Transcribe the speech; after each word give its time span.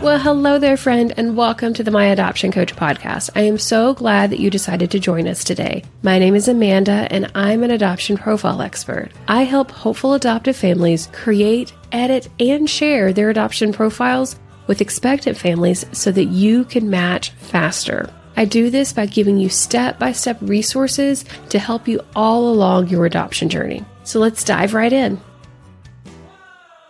Well, 0.00 0.20
hello 0.20 0.60
there, 0.60 0.76
friend, 0.76 1.12
and 1.16 1.36
welcome 1.36 1.74
to 1.74 1.82
the 1.82 1.90
My 1.90 2.06
Adoption 2.06 2.52
Coach 2.52 2.76
podcast. 2.76 3.30
I 3.34 3.40
am 3.40 3.58
so 3.58 3.94
glad 3.94 4.30
that 4.30 4.38
you 4.38 4.48
decided 4.48 4.92
to 4.92 5.00
join 5.00 5.26
us 5.26 5.42
today. 5.42 5.82
My 6.02 6.20
name 6.20 6.36
is 6.36 6.46
Amanda, 6.46 7.08
and 7.10 7.28
I'm 7.34 7.64
an 7.64 7.72
adoption 7.72 8.16
profile 8.16 8.62
expert. 8.62 9.10
I 9.26 9.42
help 9.42 9.72
hopeful 9.72 10.14
adoptive 10.14 10.56
families 10.56 11.08
create, 11.12 11.72
edit, 11.90 12.28
and 12.38 12.70
share 12.70 13.12
their 13.12 13.28
adoption 13.28 13.72
profiles 13.72 14.38
with 14.68 14.80
expectant 14.80 15.36
families 15.36 15.84
so 15.90 16.12
that 16.12 16.26
you 16.26 16.64
can 16.64 16.88
match 16.88 17.30
faster. 17.30 18.08
I 18.36 18.44
do 18.44 18.70
this 18.70 18.92
by 18.92 19.06
giving 19.06 19.36
you 19.36 19.48
step 19.48 19.98
by 19.98 20.12
step 20.12 20.38
resources 20.40 21.24
to 21.48 21.58
help 21.58 21.88
you 21.88 22.00
all 22.14 22.48
along 22.52 22.86
your 22.86 23.04
adoption 23.04 23.48
journey. 23.48 23.84
So 24.04 24.20
let's 24.20 24.44
dive 24.44 24.74
right 24.74 24.92
in. 24.92 25.20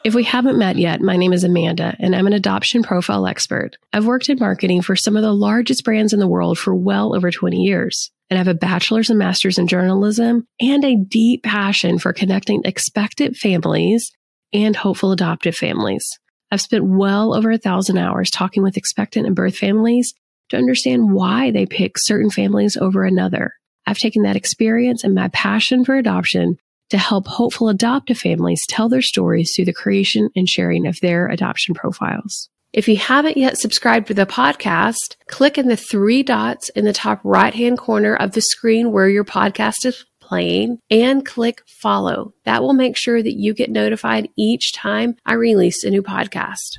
If 0.05 0.15
we 0.15 0.23
haven't 0.23 0.59
met 0.59 0.77
yet, 0.77 1.01
my 1.01 1.17
name 1.17 1.33
is 1.33 1.43
Amanda, 1.43 1.97
and 1.99 2.15
I'm 2.15 2.29
an 2.29 2.33
adoption 2.33 2.83
profile 2.83 3.27
expert. 3.27 3.77
I've 3.93 4.07
worked 4.07 4.29
in 4.29 4.39
marketing 4.39 4.81
for 4.83 4.95
some 4.95 5.17
of 5.17 5.23
the 5.23 5.35
largest 5.35 5.85
brands 5.85 6.13
in 6.13 6.21
the 6.21 6.29
world 6.29 6.57
for 6.57 6.75
well 6.75 7.17
over 7.17 7.33
20 7.33 7.57
years. 7.57 8.11
And 8.31 8.37
I 8.37 8.39
have 8.39 8.49
a 8.49 8.55
bachelor's 8.55 9.11
and 9.11 9.19
master's 9.19 9.59
in 9.59 9.67
journalism 9.67 10.47
and 10.61 10.85
a 10.85 10.97
deep 10.97 11.43
passion 11.43 11.99
for 11.99 12.13
connecting 12.13 12.63
expectant 12.65 13.37
families 13.37 14.13
and 14.53 14.77
hopeful 14.77 15.11
adoptive 15.11 15.57
families. 15.57 16.19
I've 16.51 16.61
spent 16.61 16.85
well 16.85 17.35
over 17.35 17.51
a 17.51 17.59
thousand 17.59 17.99
hours 17.99 18.31
talking 18.31 18.63
with 18.63 18.77
expectant 18.77 19.27
and 19.27 19.35
birth 19.35 19.57
families 19.57 20.15
to 20.51 20.57
understand 20.57 21.13
why 21.13 21.51
they 21.51 21.67
pick 21.67 21.99
certain 21.99 22.31
families 22.31 22.77
over 22.77 23.05
another. 23.05 23.53
I've 23.87 23.99
taken 23.99 24.23
that 24.23 24.37
experience 24.37 25.03
and 25.03 25.15
my 25.15 25.29
passion 25.29 25.85
for 25.85 25.97
adoption 25.97 26.57
to 26.91 26.99
help 26.99 27.27
hopeful 27.27 27.69
adoptive 27.69 28.19
families 28.19 28.65
tell 28.69 28.89
their 28.89 29.03
stories 29.03 29.53
through 29.55 29.67
the 29.67 29.73
creation 29.73 30.31
and 30.35 30.49
sharing 30.49 30.87
of 30.87 30.99
their 31.01 31.29
adoption 31.29 31.75
profiles. 31.75 32.49
If 32.73 32.87
you 32.87 32.97
haven't 32.97 33.39
yet 33.39 33.59
subscribed 33.59 34.09
to 34.09 34.15
the 34.15 34.27
podcast, 34.27 35.17
click 35.27 35.57
in 35.57 35.69
the 35.69 35.77
three 35.77 36.23
dots 36.23 36.69
in 36.71 36.85
the 36.85 36.93
top 36.93 37.21
right 37.25 37.55
hand 37.55 37.79
corner 37.79 38.15
of 38.15 38.33
the 38.33 38.43
screen 38.43 38.93
where 38.93 39.09
your 39.09 39.25
podcast 39.25 39.87
is 39.87 40.05
playing 40.21 40.79
and 40.91 41.25
click 41.25 41.63
follow. 41.67 42.35
That 42.45 42.63
will 42.63 42.75
make 42.75 42.97
sure 42.97 43.23
that 43.23 43.39
you 43.39 43.55
get 43.55 43.71
notified 43.71 44.29
each 44.37 44.75
time 44.75 45.17
I 45.25 45.35
release 45.35 45.83
a 45.83 45.91
new 45.91 46.03
podcast. 46.03 46.79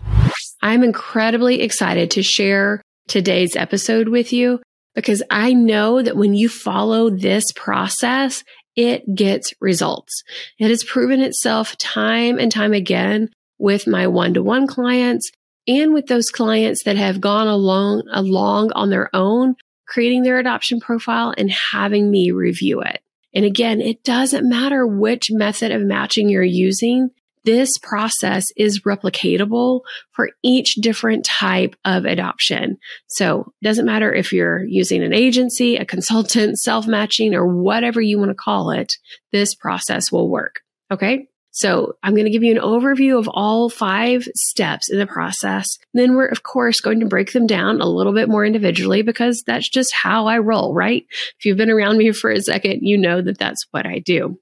I'm 0.61 0.83
incredibly 0.83 1.61
excited 1.61 2.11
to 2.11 2.23
share 2.23 2.83
today's 3.07 3.55
episode 3.55 4.09
with 4.09 4.31
you 4.31 4.61
because 4.93 5.23
I 5.31 5.53
know 5.53 6.01
that 6.01 6.17
when 6.17 6.33
you 6.33 6.49
follow 6.49 7.09
this 7.09 7.45
process, 7.55 8.43
it 8.79 9.13
gets 9.13 9.53
results. 9.59 10.23
It 10.57 10.69
has 10.69 10.85
proven 10.85 11.19
itself 11.19 11.77
time 11.77 12.39
and 12.39 12.49
time 12.49 12.71
again 12.71 13.29
with 13.57 13.87
my 13.87 14.07
one 14.07 14.35
to 14.35 14.41
one 14.41 14.67
clients 14.67 15.29
and 15.67 15.93
with 15.93 16.07
those 16.07 16.29
clients 16.29 16.85
that 16.85 16.95
have 16.95 17.19
gone 17.19 17.49
along, 17.49 18.03
along 18.09 18.71
on 18.71 18.89
their 18.89 19.13
own, 19.13 19.55
creating 19.85 20.23
their 20.23 20.39
adoption 20.39 20.79
profile 20.79 21.33
and 21.37 21.51
having 21.51 22.09
me 22.09 22.31
review 22.31 22.79
it. 22.79 23.01
And 23.33 23.43
again, 23.43 23.81
it 23.81 24.01
doesn't 24.05 24.47
matter 24.47 24.87
which 24.87 25.29
method 25.29 25.73
of 25.73 25.81
matching 25.81 26.29
you're 26.29 26.41
using 26.41 27.09
this 27.45 27.77
process 27.81 28.45
is 28.57 28.81
replicatable 28.81 29.81
for 30.11 30.29
each 30.43 30.75
different 30.75 31.25
type 31.25 31.75
of 31.85 32.05
adoption. 32.05 32.77
So 33.07 33.53
it 33.61 33.65
doesn't 33.65 33.85
matter 33.85 34.13
if 34.13 34.33
you're 34.33 34.63
using 34.65 35.03
an 35.03 35.13
agency, 35.13 35.75
a 35.77 35.85
consultant, 35.85 36.57
self 36.59 36.87
matching, 36.87 37.33
or 37.33 37.47
whatever 37.47 38.01
you 38.01 38.19
want 38.19 38.31
to 38.31 38.35
call 38.35 38.71
it, 38.71 38.93
this 39.31 39.55
process 39.55 40.11
will 40.11 40.29
work. 40.29 40.59
Okay. 40.91 41.27
So 41.51 41.95
I'm 42.03 42.13
going 42.13 42.25
to 42.25 42.31
give 42.31 42.43
you 42.43 42.55
an 42.55 42.61
overview 42.61 43.17
of 43.17 43.27
all 43.27 43.69
five 43.69 44.27
steps 44.35 44.91
in 44.91 44.99
the 44.99 45.07
process. 45.07 45.67
Then 45.93 46.15
we're, 46.15 46.27
of 46.27 46.43
course, 46.43 46.79
going 46.79 46.99
to 46.99 47.07
break 47.07 47.31
them 47.31 47.47
down 47.47 47.81
a 47.81 47.87
little 47.89 48.13
bit 48.13 48.29
more 48.29 48.45
individually 48.45 49.01
because 49.01 49.43
that's 49.45 49.69
just 49.69 49.93
how 49.93 50.27
I 50.27 50.37
roll, 50.37 50.73
right? 50.73 51.05
If 51.37 51.45
you've 51.45 51.57
been 51.57 51.71
around 51.71 51.97
me 51.97 52.11
for 52.13 52.31
a 52.31 52.41
second, 52.41 52.81
you 52.81 52.97
know 52.97 53.21
that 53.21 53.39
that's 53.39 53.65
what 53.71 53.85
I 53.85 53.99
do. 53.99 54.39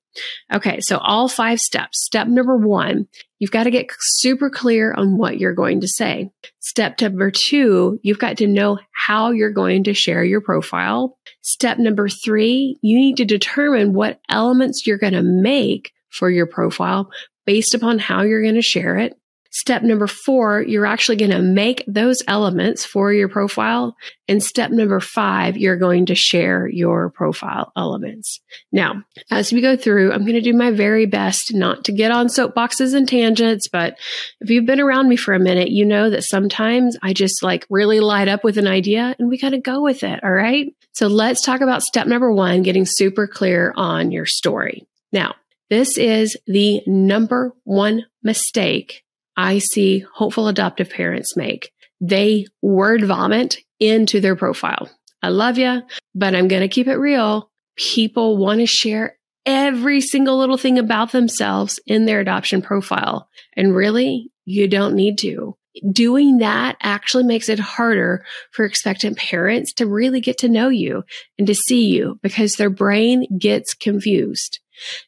Okay, 0.51 0.79
so 0.81 0.97
all 0.97 1.27
five 1.27 1.59
steps. 1.59 2.03
Step 2.03 2.27
number 2.27 2.57
one, 2.57 3.07
you've 3.39 3.51
got 3.51 3.63
to 3.63 3.71
get 3.71 3.87
super 3.99 4.49
clear 4.49 4.93
on 4.93 5.17
what 5.17 5.39
you're 5.39 5.53
going 5.53 5.81
to 5.81 5.87
say. 5.87 6.31
Step 6.59 6.99
number 7.01 7.31
two, 7.31 7.99
you've 8.01 8.19
got 8.19 8.37
to 8.37 8.47
know 8.47 8.79
how 8.91 9.31
you're 9.31 9.51
going 9.51 9.83
to 9.83 9.93
share 9.93 10.23
your 10.23 10.41
profile. 10.41 11.17
Step 11.41 11.77
number 11.77 12.09
three, 12.09 12.77
you 12.81 12.97
need 12.97 13.17
to 13.17 13.25
determine 13.25 13.93
what 13.93 14.19
elements 14.29 14.87
you're 14.87 14.97
going 14.97 15.13
to 15.13 15.21
make 15.21 15.91
for 16.17 16.29
your 16.29 16.47
profile 16.47 17.09
based 17.45 17.73
upon 17.73 17.99
how 17.99 18.23
you're 18.23 18.41
going 18.41 18.55
to 18.55 18.61
share 18.61 18.97
it. 18.97 19.17
Step 19.51 19.81
number 19.81 20.05
four, 20.05 20.61
you're 20.61 20.85
actually 20.85 21.15
going 21.15 21.31
to 21.31 21.41
make 21.41 21.83
those 21.87 22.17
elements 22.27 22.85
for 22.85 23.11
your 23.11 23.29
profile. 23.29 23.95
And 24.27 24.43
step 24.43 24.69
number 24.69 24.99
five, 24.99 25.57
you're 25.57 25.77
going 25.77 26.05
to 26.07 26.15
share 26.15 26.67
your 26.67 27.09
profile 27.09 27.71
elements. 27.75 28.39
Now, 28.71 29.03
as 29.31 29.51
we 29.51 29.61
go 29.61 29.75
through, 29.75 30.11
I'm 30.11 30.23
going 30.23 30.33
to 30.33 30.41
do 30.41 30.53
my 30.53 30.71
very 30.71 31.05
best 31.05 31.53
not 31.53 31.85
to 31.85 31.91
get 31.91 32.11
on 32.11 32.27
soapboxes 32.27 32.93
and 32.93 33.07
tangents, 33.07 33.67
but 33.67 33.97
if 34.41 34.49
you've 34.49 34.65
been 34.65 34.81
around 34.81 35.09
me 35.09 35.15
for 35.15 35.33
a 35.33 35.39
minute, 35.39 35.69
you 35.71 35.85
know 35.85 36.09
that 36.09 36.23
sometimes 36.23 36.97
I 37.01 37.13
just 37.13 37.41
like 37.41 37.65
really 37.69 37.99
light 37.99 38.27
up 38.27 38.43
with 38.43 38.57
an 38.57 38.67
idea 38.67 39.15
and 39.17 39.29
we 39.29 39.39
got 39.39 39.51
to 39.51 39.59
go 39.59 39.81
with 39.81 40.03
it. 40.03 40.23
All 40.23 40.31
right. 40.31 40.67
So 40.91 41.07
let's 41.07 41.41
talk 41.41 41.61
about 41.61 41.81
step 41.81 42.05
number 42.05 42.31
one, 42.31 42.63
getting 42.63 42.85
super 42.85 43.27
clear 43.27 43.73
on 43.75 44.11
your 44.11 44.25
story. 44.25 44.85
Now, 45.11 45.35
this 45.69 45.97
is 45.97 46.37
the 46.47 46.81
number 46.85 47.53
one 47.63 48.05
mistake 48.23 49.03
I 49.35 49.59
see 49.59 49.99
hopeful 50.13 50.47
adoptive 50.47 50.89
parents 50.89 51.37
make. 51.37 51.71
They 52.01 52.47
word 52.61 53.03
vomit 53.03 53.59
into 53.79 54.19
their 54.19 54.35
profile. 54.35 54.89
I 55.21 55.29
love 55.29 55.57
you, 55.57 55.83
but 56.15 56.35
I'm 56.35 56.47
going 56.47 56.61
to 56.61 56.67
keep 56.67 56.87
it 56.87 56.95
real. 56.95 57.49
People 57.75 58.37
want 58.37 58.59
to 58.59 58.65
share 58.65 59.17
every 59.45 60.01
single 60.01 60.37
little 60.37 60.57
thing 60.57 60.79
about 60.79 61.11
themselves 61.11 61.79
in 61.85 62.05
their 62.05 62.19
adoption 62.19 62.61
profile. 62.61 63.29
And 63.55 63.75
really, 63.75 64.31
you 64.45 64.67
don't 64.67 64.95
need 64.95 65.17
to. 65.19 65.55
Doing 65.91 66.39
that 66.39 66.75
actually 66.81 67.23
makes 67.23 67.49
it 67.49 67.59
harder 67.59 68.25
for 68.51 68.65
expectant 68.65 69.17
parents 69.17 69.73
to 69.73 69.85
really 69.85 70.21
get 70.21 70.39
to 70.39 70.49
know 70.49 70.69
you 70.69 71.03
and 71.37 71.45
to 71.47 71.53
see 71.53 71.85
you 71.85 72.19
because 72.23 72.53
their 72.53 72.71
brain 72.71 73.27
gets 73.37 73.75
confused. 73.75 74.59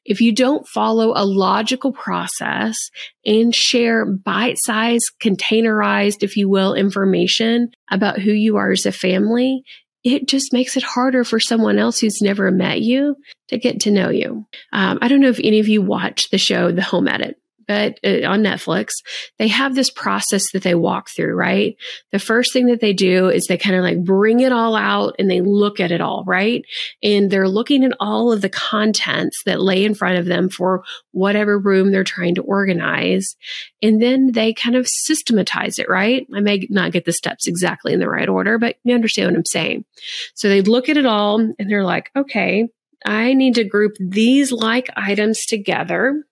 If 0.05 0.21
you 0.21 0.33
don't 0.33 0.67
follow 0.67 1.13
a 1.15 1.25
logical 1.25 1.91
process 1.91 2.75
and 3.25 3.53
share 3.53 4.05
bite 4.05 4.57
sized, 4.59 5.11
containerized, 5.21 6.23
if 6.23 6.37
you 6.37 6.49
will, 6.49 6.73
information 6.73 7.71
about 7.91 8.19
who 8.19 8.31
you 8.31 8.57
are 8.57 8.71
as 8.71 8.85
a 8.85 8.91
family, 8.91 9.63
it 10.03 10.27
just 10.27 10.53
makes 10.53 10.77
it 10.77 10.83
harder 10.83 11.23
for 11.23 11.39
someone 11.39 11.77
else 11.77 11.99
who's 11.99 12.21
never 12.21 12.49
met 12.51 12.81
you 12.81 13.15
to 13.49 13.57
get 13.57 13.81
to 13.81 13.91
know 13.91 14.09
you. 14.09 14.45
Um, 14.71 14.99
I 15.01 15.07
don't 15.07 15.19
know 15.19 15.29
if 15.29 15.39
any 15.43 15.59
of 15.59 15.67
you 15.67 15.81
watch 15.81 16.29
the 16.29 16.37
show 16.37 16.71
The 16.71 16.81
Home 16.81 17.07
Edit 17.07 17.35
but 17.69 17.99
uh, 18.03 18.27
on 18.27 18.41
Netflix, 18.41 18.93
they 19.37 19.47
have 19.47 19.75
this 19.75 19.91
process 19.91 20.51
that 20.53 20.63
they 20.63 20.73
walk 20.73 21.09
through, 21.15 21.35
right? 21.35 21.77
The 22.11 22.17
first 22.17 22.51
thing 22.51 22.65
that 22.65 22.81
they 22.81 22.93
do 22.93 23.29
is 23.29 23.45
they 23.45 23.59
kind 23.59 23.75
of 23.75 23.83
like 23.83 24.03
bring 24.03 24.39
it 24.39 24.51
all 24.51 24.75
out 24.75 25.13
and 25.19 25.29
they 25.29 25.41
look 25.41 25.79
at 25.79 25.91
it 25.91 26.01
all, 26.01 26.23
right? 26.25 26.65
And 27.03 27.29
they're 27.29 27.47
looking 27.47 27.83
at 27.83 27.91
all 27.99 28.31
of 28.31 28.41
the 28.41 28.49
contents 28.49 29.43
that 29.45 29.61
lay 29.61 29.85
in 29.85 29.93
front 29.93 30.17
of 30.17 30.25
them 30.25 30.49
for 30.49 30.83
whatever 31.11 31.59
room 31.59 31.91
they're 31.91 32.03
trying 32.03 32.33
to 32.35 32.41
organize. 32.41 33.35
And 33.83 34.01
then 34.01 34.31
they 34.31 34.51
kind 34.51 34.75
of 34.75 34.87
systematize 34.87 35.77
it, 35.77 35.87
right? 35.87 36.25
I 36.33 36.39
may 36.39 36.65
not 36.71 36.91
get 36.91 37.05
the 37.05 37.13
steps 37.13 37.47
exactly 37.47 37.93
in 37.93 37.99
the 37.99 38.09
right 38.09 38.27
order, 38.27 38.57
but 38.57 38.77
you 38.83 38.95
understand 38.95 39.29
what 39.29 39.37
I'm 39.37 39.45
saying. 39.45 39.85
So 40.33 40.49
they 40.49 40.63
look 40.63 40.89
at 40.89 40.97
it 40.97 41.05
all 41.05 41.39
and 41.39 41.69
they're 41.69 41.85
like, 41.85 42.09
okay, 42.15 42.67
I 43.05 43.35
need 43.35 43.53
to 43.55 43.63
group 43.63 43.91
these 43.99 44.51
like 44.51 44.89
items 44.95 45.45
together 45.45 46.23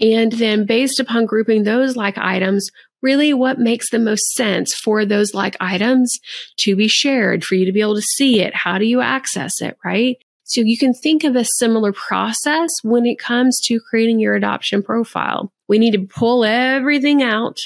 and 0.00 0.32
then 0.32 0.66
based 0.66 1.00
upon 1.00 1.26
grouping 1.26 1.64
those 1.64 1.96
like 1.96 2.18
items, 2.18 2.70
really 3.02 3.34
what 3.34 3.58
makes 3.58 3.90
the 3.90 3.98
most 3.98 4.32
sense 4.32 4.74
for 4.74 5.04
those 5.04 5.34
like 5.34 5.56
items 5.60 6.18
to 6.58 6.76
be 6.76 6.88
shared, 6.88 7.44
for 7.44 7.54
you 7.54 7.64
to 7.64 7.72
be 7.72 7.80
able 7.80 7.96
to 7.96 8.02
see 8.02 8.40
it. 8.40 8.54
How 8.54 8.78
do 8.78 8.84
you 8.84 9.00
access 9.00 9.60
it, 9.60 9.76
right? 9.84 10.16
So 10.44 10.60
you 10.60 10.78
can 10.78 10.92
think 10.92 11.24
of 11.24 11.36
a 11.36 11.44
similar 11.44 11.92
process 11.92 12.70
when 12.82 13.06
it 13.06 13.18
comes 13.18 13.60
to 13.64 13.80
creating 13.88 14.18
your 14.18 14.34
adoption 14.34 14.82
profile. 14.82 15.52
We 15.68 15.78
need 15.78 15.92
to 15.92 16.06
pull 16.06 16.44
everything 16.44 17.22
out 17.22 17.58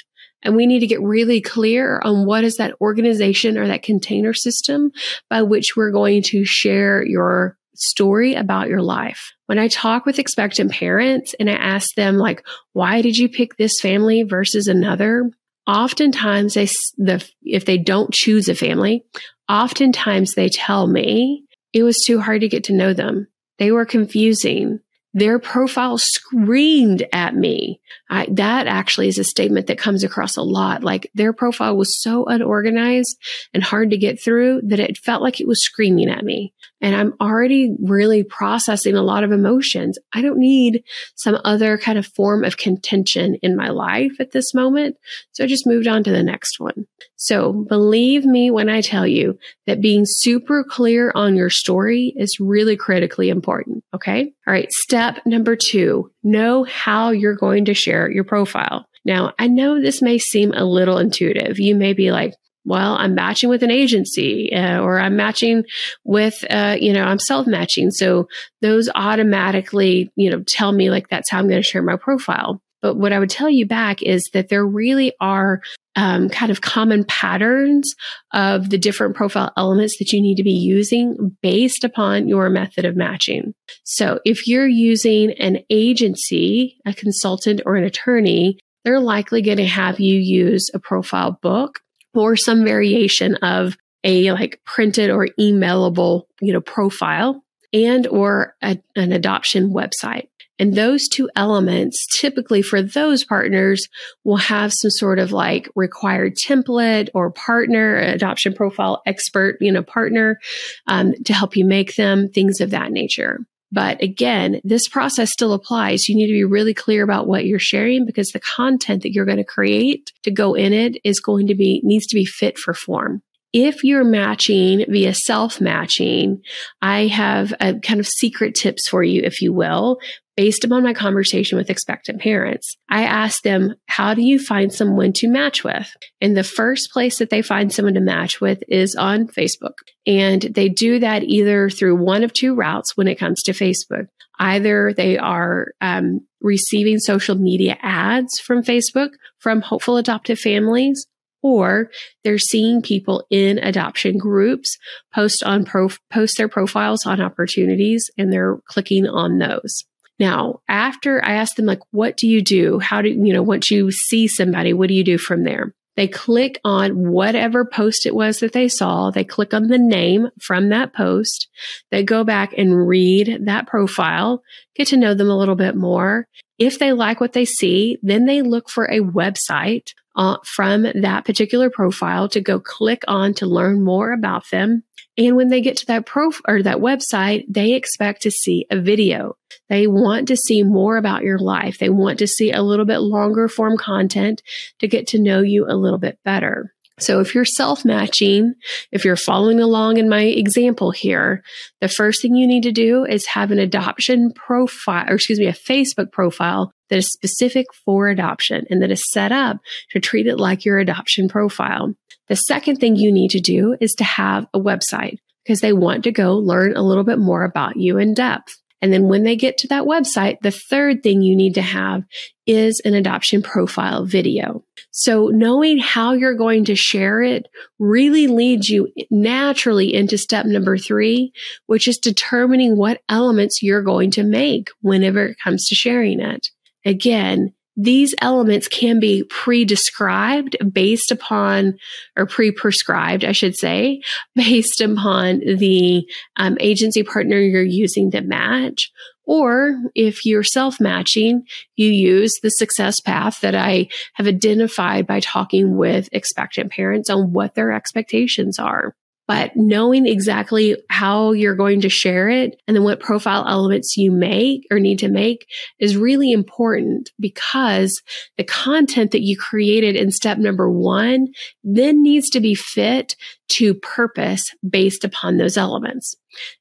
and 0.42 0.54
we 0.54 0.66
need 0.66 0.80
to 0.80 0.86
get 0.86 1.02
really 1.02 1.40
clear 1.40 2.00
on 2.04 2.26
what 2.26 2.44
is 2.44 2.56
that 2.56 2.74
organization 2.80 3.58
or 3.58 3.66
that 3.66 3.82
container 3.82 4.32
system 4.32 4.92
by 5.28 5.42
which 5.42 5.76
we're 5.76 5.90
going 5.90 6.22
to 6.24 6.44
share 6.44 7.04
your 7.04 7.58
story 7.78 8.34
about 8.34 8.68
your 8.68 8.82
life. 8.82 9.32
When 9.46 9.58
I 9.58 9.68
talk 9.68 10.06
with 10.06 10.18
expectant 10.18 10.72
parents 10.72 11.34
and 11.38 11.48
I 11.48 11.54
ask 11.54 11.94
them 11.94 12.16
like, 12.16 12.44
why 12.72 13.02
did 13.02 13.16
you 13.16 13.28
pick 13.28 13.56
this 13.56 13.80
family 13.80 14.22
versus 14.22 14.66
another? 14.66 15.30
Oftentimes 15.66 16.54
they, 16.54 16.66
the, 16.96 17.28
if 17.42 17.64
they 17.64 17.78
don't 17.78 18.12
choose 18.12 18.48
a 18.48 18.54
family, 18.54 19.04
oftentimes 19.48 20.34
they 20.34 20.48
tell 20.48 20.86
me 20.86 21.44
it 21.72 21.82
was 21.82 22.02
too 22.06 22.20
hard 22.20 22.40
to 22.40 22.48
get 22.48 22.64
to 22.64 22.72
know 22.72 22.92
them. 22.92 23.28
They 23.58 23.72
were 23.72 23.86
confusing. 23.86 24.80
Their 25.14 25.38
profile 25.38 25.98
screamed 25.98 27.06
at 27.12 27.34
me 27.34 27.80
I, 28.08 28.26
that 28.32 28.66
actually 28.66 29.08
is 29.08 29.18
a 29.18 29.24
statement 29.24 29.66
that 29.66 29.78
comes 29.78 30.04
across 30.04 30.36
a 30.36 30.42
lot. 30.42 30.84
Like 30.84 31.10
their 31.14 31.32
profile 31.32 31.76
was 31.76 32.00
so 32.02 32.24
unorganized 32.24 33.16
and 33.52 33.62
hard 33.62 33.90
to 33.90 33.98
get 33.98 34.22
through 34.22 34.62
that 34.64 34.80
it 34.80 34.98
felt 34.98 35.22
like 35.22 35.40
it 35.40 35.48
was 35.48 35.64
screaming 35.64 36.08
at 36.08 36.24
me. 36.24 36.52
And 36.80 36.94
I'm 36.94 37.14
already 37.20 37.74
really 37.82 38.22
processing 38.22 38.96
a 38.96 39.02
lot 39.02 39.24
of 39.24 39.32
emotions. 39.32 39.98
I 40.12 40.22
don't 40.22 40.38
need 40.38 40.84
some 41.16 41.38
other 41.44 41.78
kind 41.78 41.98
of 41.98 42.06
form 42.06 42.44
of 42.44 42.58
contention 42.58 43.36
in 43.42 43.56
my 43.56 43.70
life 43.70 44.12
at 44.20 44.32
this 44.32 44.54
moment. 44.54 44.96
So 45.32 45.42
I 45.42 45.46
just 45.46 45.66
moved 45.66 45.86
on 45.86 46.04
to 46.04 46.10
the 46.10 46.22
next 46.22 46.60
one. 46.60 46.86
So 47.16 47.52
believe 47.52 48.24
me 48.24 48.50
when 48.50 48.68
I 48.68 48.82
tell 48.82 49.06
you 49.06 49.38
that 49.66 49.80
being 49.80 50.04
super 50.04 50.62
clear 50.62 51.12
on 51.14 51.34
your 51.34 51.50
story 51.50 52.12
is 52.16 52.38
really 52.38 52.76
critically 52.76 53.30
important. 53.30 53.82
Okay. 53.94 54.32
All 54.46 54.52
right. 54.52 54.70
Step 54.70 55.24
number 55.24 55.56
two, 55.56 56.10
know 56.26 56.64
how 56.64 57.10
you're 57.10 57.36
going 57.36 57.64
to 57.66 57.74
share 57.74 58.10
your 58.10 58.24
profile. 58.24 58.86
Now, 59.04 59.32
I 59.38 59.46
know 59.46 59.80
this 59.80 60.02
may 60.02 60.18
seem 60.18 60.52
a 60.52 60.64
little 60.64 60.98
intuitive. 60.98 61.58
You 61.58 61.76
may 61.76 61.92
be 61.92 62.10
like, 62.10 62.34
well, 62.64 62.96
I'm 62.96 63.14
matching 63.14 63.48
with 63.48 63.62
an 63.62 63.70
agency 63.70 64.52
uh, 64.52 64.80
or 64.80 64.98
I'm 64.98 65.14
matching 65.14 65.62
with, 66.04 66.44
uh, 66.50 66.76
you 66.78 66.92
know, 66.92 67.04
I'm 67.04 67.20
self 67.20 67.46
matching. 67.46 67.92
So 67.92 68.28
those 68.60 68.90
automatically, 68.92 70.10
you 70.16 70.30
know, 70.30 70.42
tell 70.42 70.72
me 70.72 70.90
like 70.90 71.08
that's 71.08 71.30
how 71.30 71.38
I'm 71.38 71.48
going 71.48 71.62
to 71.62 71.66
share 71.66 71.82
my 71.82 71.96
profile. 71.96 72.60
But 72.82 72.96
what 72.96 73.12
I 73.12 73.18
would 73.18 73.30
tell 73.30 73.50
you 73.50 73.66
back 73.66 74.02
is 74.02 74.22
that 74.32 74.48
there 74.48 74.64
really 74.64 75.12
are 75.20 75.60
um, 75.96 76.28
kind 76.28 76.50
of 76.50 76.60
common 76.60 77.04
patterns 77.04 77.94
of 78.32 78.70
the 78.70 78.78
different 78.78 79.16
profile 79.16 79.52
elements 79.56 79.96
that 79.98 80.12
you 80.12 80.20
need 80.20 80.36
to 80.36 80.42
be 80.42 80.52
using 80.52 81.36
based 81.42 81.84
upon 81.84 82.28
your 82.28 82.50
method 82.50 82.84
of 82.84 82.96
matching. 82.96 83.54
So 83.84 84.20
if 84.24 84.46
you're 84.46 84.68
using 84.68 85.32
an 85.32 85.60
agency, 85.70 86.78
a 86.84 86.92
consultant, 86.92 87.62
or 87.64 87.76
an 87.76 87.84
attorney, 87.84 88.58
they're 88.84 89.00
likely 89.00 89.42
going 89.42 89.56
to 89.58 89.66
have 89.66 89.98
you 89.98 90.18
use 90.20 90.70
a 90.74 90.78
profile 90.78 91.38
book 91.42 91.80
or 92.14 92.36
some 92.36 92.64
variation 92.64 93.36
of 93.36 93.76
a 94.04 94.30
like 94.32 94.60
printed 94.64 95.10
or 95.10 95.28
emailable, 95.40 96.24
you 96.40 96.52
know, 96.52 96.60
profile 96.60 97.42
and 97.72 98.06
or 98.06 98.54
a, 98.62 98.78
an 98.94 99.12
adoption 99.12 99.70
website. 99.70 100.28
And 100.58 100.74
those 100.74 101.06
two 101.08 101.28
elements, 101.36 102.06
typically 102.18 102.62
for 102.62 102.82
those 102.82 103.24
partners, 103.24 103.86
will 104.24 104.38
have 104.38 104.72
some 104.72 104.90
sort 104.90 105.18
of 105.18 105.32
like 105.32 105.68
required 105.74 106.34
template 106.36 107.08
or 107.14 107.30
partner, 107.30 107.96
adoption 107.96 108.54
profile 108.54 109.02
expert, 109.06 109.58
you 109.60 109.70
know, 109.70 109.82
partner 109.82 110.38
um, 110.86 111.12
to 111.24 111.34
help 111.34 111.56
you 111.56 111.64
make 111.64 111.96
them, 111.96 112.28
things 112.28 112.60
of 112.60 112.70
that 112.70 112.92
nature. 112.92 113.40
But 113.72 114.02
again, 114.02 114.60
this 114.64 114.88
process 114.88 115.32
still 115.32 115.52
applies. 115.52 116.08
You 116.08 116.16
need 116.16 116.28
to 116.28 116.32
be 116.32 116.44
really 116.44 116.72
clear 116.72 117.02
about 117.02 117.26
what 117.26 117.46
you're 117.46 117.58
sharing 117.58 118.06
because 118.06 118.28
the 118.28 118.40
content 118.40 119.02
that 119.02 119.12
you're 119.12 119.24
going 119.24 119.36
to 119.38 119.44
create 119.44 120.12
to 120.22 120.30
go 120.30 120.54
in 120.54 120.72
it 120.72 120.96
is 121.04 121.20
going 121.20 121.48
to 121.48 121.54
be, 121.54 121.80
needs 121.84 122.06
to 122.06 122.14
be 122.14 122.24
fit 122.24 122.58
for 122.58 122.72
form. 122.72 123.22
If 123.58 123.84
you're 123.84 124.04
matching 124.04 124.84
via 124.86 125.14
self 125.14 125.62
matching, 125.62 126.42
I 126.82 127.06
have 127.06 127.54
a 127.58 127.72
kind 127.80 128.00
of 128.00 128.06
secret 128.06 128.54
tips 128.54 128.86
for 128.86 129.02
you, 129.02 129.22
if 129.24 129.40
you 129.40 129.50
will, 129.50 129.96
based 130.36 130.62
upon 130.62 130.82
my 130.82 130.92
conversation 130.92 131.56
with 131.56 131.70
expectant 131.70 132.20
parents. 132.20 132.76
I 132.90 133.04
asked 133.04 133.44
them, 133.44 133.74
how 133.86 134.12
do 134.12 134.20
you 134.20 134.38
find 134.38 134.70
someone 134.70 135.14
to 135.14 135.28
match 135.28 135.64
with? 135.64 135.90
And 136.20 136.36
the 136.36 136.44
first 136.44 136.90
place 136.92 137.16
that 137.16 137.30
they 137.30 137.40
find 137.40 137.72
someone 137.72 137.94
to 137.94 138.00
match 138.00 138.42
with 138.42 138.62
is 138.68 138.94
on 138.94 139.26
Facebook. 139.26 139.78
And 140.06 140.42
they 140.42 140.68
do 140.68 140.98
that 140.98 141.22
either 141.22 141.70
through 141.70 141.96
one 141.96 142.24
of 142.24 142.34
two 142.34 142.54
routes 142.54 142.94
when 142.94 143.08
it 143.08 143.18
comes 143.18 143.42
to 143.44 143.52
Facebook. 143.52 144.08
Either 144.38 144.92
they 144.94 145.16
are 145.16 145.68
um, 145.80 146.20
receiving 146.42 146.98
social 146.98 147.36
media 147.36 147.78
ads 147.80 148.38
from 148.38 148.62
Facebook 148.62 149.12
from 149.38 149.62
hopeful 149.62 149.96
adoptive 149.96 150.38
families, 150.38 151.06
or 151.46 151.90
they're 152.24 152.38
seeing 152.38 152.82
people 152.82 153.24
in 153.30 153.58
adoption 153.58 154.18
groups 154.18 154.76
post 155.14 155.42
on 155.44 155.64
pro- 155.64 155.88
post 156.12 156.36
their 156.36 156.48
profiles 156.48 157.06
on 157.06 157.20
opportunities 157.20 158.10
and 158.18 158.32
they're 158.32 158.58
clicking 158.68 159.06
on 159.06 159.38
those. 159.38 159.84
Now, 160.18 160.60
after 160.68 161.24
I 161.24 161.34
asked 161.34 161.56
them, 161.56 161.66
like, 161.66 161.82
what 161.90 162.16
do 162.16 162.26
you 162.26 162.42
do? 162.42 162.78
How 162.78 163.02
do 163.02 163.08
you 163.10 163.32
know, 163.32 163.42
once 163.42 163.70
you 163.70 163.90
see 163.90 164.26
somebody, 164.26 164.72
what 164.72 164.88
do 164.88 164.94
you 164.94 165.04
do 165.04 165.18
from 165.18 165.44
there? 165.44 165.74
They 165.96 166.08
click 166.08 166.60
on 166.62 167.10
whatever 167.10 167.64
post 167.64 168.04
it 168.04 168.14
was 168.14 168.40
that 168.40 168.52
they 168.52 168.68
saw. 168.68 169.10
They 169.10 169.24
click 169.24 169.54
on 169.54 169.68
the 169.68 169.78
name 169.78 170.28
from 170.42 170.68
that 170.68 170.92
post. 170.92 171.48
They 171.90 172.02
go 172.02 172.22
back 172.22 172.52
and 172.56 172.86
read 172.86 173.46
that 173.46 173.66
profile, 173.66 174.42
get 174.76 174.88
to 174.88 174.96
know 174.96 175.14
them 175.14 175.30
a 175.30 175.36
little 175.36 175.56
bit 175.56 175.74
more. 175.74 176.26
If 176.58 176.78
they 176.78 176.92
like 176.92 177.20
what 177.20 177.32
they 177.32 177.44
see, 177.44 177.98
then 178.02 178.24
they 178.24 178.42
look 178.42 178.68
for 178.68 178.84
a 178.86 179.00
website 179.00 179.92
uh, 180.16 180.38
from 180.44 180.82
that 180.82 181.24
particular 181.24 181.70
profile 181.70 182.28
to 182.30 182.40
go 182.40 182.58
click 182.58 183.02
on 183.06 183.34
to 183.34 183.46
learn 183.46 183.84
more 183.84 184.12
about 184.12 184.44
them. 184.50 184.82
And 185.18 185.36
when 185.36 185.48
they 185.48 185.60
get 185.60 185.78
to 185.78 185.86
that 185.86 186.06
prof 186.06 186.40
or 186.46 186.62
that 186.62 186.78
website, 186.78 187.44
they 187.48 187.72
expect 187.72 188.22
to 188.22 188.30
see 188.30 188.66
a 188.70 188.80
video. 188.80 189.36
They 189.68 189.86
want 189.86 190.28
to 190.28 190.36
see 190.36 190.62
more 190.62 190.96
about 190.96 191.22
your 191.22 191.38
life. 191.38 191.78
They 191.78 191.88
want 191.88 192.18
to 192.18 192.26
see 192.26 192.52
a 192.52 192.62
little 192.62 192.84
bit 192.84 192.98
longer 192.98 193.48
form 193.48 193.76
content 193.78 194.42
to 194.80 194.88
get 194.88 195.08
to 195.08 195.20
know 195.20 195.40
you 195.40 195.66
a 195.66 195.76
little 195.76 195.98
bit 195.98 196.18
better. 196.24 196.74
So 196.98 197.20
if 197.20 197.34
you're 197.34 197.44
self 197.44 197.84
matching, 197.84 198.54
if 198.90 199.04
you're 199.04 199.16
following 199.16 199.60
along 199.60 199.98
in 199.98 200.08
my 200.08 200.22
example 200.22 200.90
here, 200.90 201.42
the 201.80 201.88
first 201.88 202.22
thing 202.22 202.34
you 202.34 202.46
need 202.46 202.62
to 202.62 202.72
do 202.72 203.04
is 203.04 203.26
have 203.26 203.50
an 203.50 203.58
adoption 203.58 204.32
profile, 204.34 205.04
or 205.08 205.16
excuse 205.16 205.38
me, 205.38 205.46
a 205.46 205.52
Facebook 205.52 206.10
profile 206.10 206.72
that 206.88 206.96
is 206.96 207.12
specific 207.12 207.66
for 207.84 208.08
adoption 208.08 208.64
and 208.70 208.80
that 208.80 208.90
is 208.90 209.10
set 209.10 209.30
up 209.30 209.58
to 209.90 210.00
treat 210.00 210.26
it 210.26 210.38
like 210.38 210.64
your 210.64 210.78
adoption 210.78 211.28
profile. 211.28 211.92
The 212.28 212.36
second 212.36 212.76
thing 212.76 212.96
you 212.96 213.12
need 213.12 213.30
to 213.32 213.40
do 213.40 213.76
is 213.80 213.92
to 213.94 214.04
have 214.04 214.46
a 214.54 214.60
website 214.60 215.18
because 215.44 215.60
they 215.60 215.72
want 215.72 216.04
to 216.04 216.12
go 216.12 216.36
learn 216.36 216.76
a 216.76 216.82
little 216.82 217.04
bit 217.04 217.18
more 217.18 217.44
about 217.44 217.76
you 217.76 217.98
in 217.98 218.14
depth. 218.14 218.56
And 218.82 218.92
then 218.92 219.08
when 219.08 219.22
they 219.22 219.36
get 219.36 219.58
to 219.58 219.68
that 219.68 219.84
website, 219.84 220.36
the 220.42 220.50
third 220.50 221.02
thing 221.02 221.22
you 221.22 221.34
need 221.34 221.54
to 221.54 221.62
have 221.62 222.02
is 222.46 222.80
an 222.84 222.94
adoption 222.94 223.42
profile 223.42 224.04
video. 224.04 224.62
So 224.90 225.28
knowing 225.28 225.78
how 225.78 226.12
you're 226.12 226.36
going 226.36 226.66
to 226.66 226.76
share 226.76 227.22
it 227.22 227.46
really 227.78 228.26
leads 228.26 228.68
you 228.68 228.92
naturally 229.10 229.94
into 229.94 230.18
step 230.18 230.46
number 230.46 230.76
three, 230.76 231.32
which 231.66 231.88
is 231.88 231.98
determining 231.98 232.76
what 232.76 233.00
elements 233.08 233.62
you're 233.62 233.82
going 233.82 234.10
to 234.12 234.22
make 234.22 234.68
whenever 234.82 235.26
it 235.26 235.36
comes 235.42 235.66
to 235.68 235.74
sharing 235.74 236.20
it. 236.20 236.48
Again, 236.84 237.52
these 237.76 238.14
elements 238.20 238.68
can 238.68 238.98
be 238.98 239.22
pre-described 239.24 240.56
based 240.72 241.10
upon 241.10 241.76
or 242.16 242.26
pre-prescribed 242.26 243.24
i 243.24 243.32
should 243.32 243.56
say 243.56 244.00
based 244.34 244.80
upon 244.80 245.40
the 245.40 246.06
um, 246.36 246.56
agency 246.60 247.02
partner 247.02 247.38
you're 247.38 247.62
using 247.62 248.10
to 248.10 248.20
match. 248.20 248.90
Or 249.28 249.74
if 249.96 250.24
you're 250.24 250.44
self-matching 250.44 251.42
you 251.74 251.88
use 251.88 252.32
the 252.42 252.50
success 252.50 253.00
path 253.00 253.40
that 253.40 253.56
i 253.56 253.88
have 254.14 254.28
identified 254.28 255.04
by 255.06 255.18
talking 255.18 255.76
with 255.76 256.08
expectant 256.12 256.70
parents 256.70 257.10
on 257.10 257.32
what 257.32 257.56
their 257.56 257.72
expectations 257.72 258.60
are 258.60 258.94
but 259.26 259.52
knowing 259.56 260.06
exactly 260.06 260.76
how 260.88 261.32
you're 261.32 261.54
going 261.54 261.80
to 261.80 261.88
share 261.88 262.28
it 262.28 262.60
and 262.66 262.76
then 262.76 262.84
what 262.84 263.00
profile 263.00 263.46
elements 263.48 263.96
you 263.96 264.10
make 264.12 264.66
or 264.70 264.78
need 264.78 264.98
to 265.00 265.08
make 265.08 265.46
is 265.78 265.96
really 265.96 266.32
important 266.32 267.10
because 267.18 268.00
the 268.36 268.44
content 268.44 269.10
that 269.10 269.22
you 269.22 269.36
created 269.36 269.96
in 269.96 270.10
step 270.10 270.38
number 270.38 270.70
one 270.70 271.28
then 271.64 272.02
needs 272.02 272.30
to 272.30 272.40
be 272.40 272.54
fit 272.54 273.16
to 273.48 273.74
purpose 273.74 274.44
based 274.68 275.04
upon 275.04 275.36
those 275.36 275.56
elements. 275.56 276.14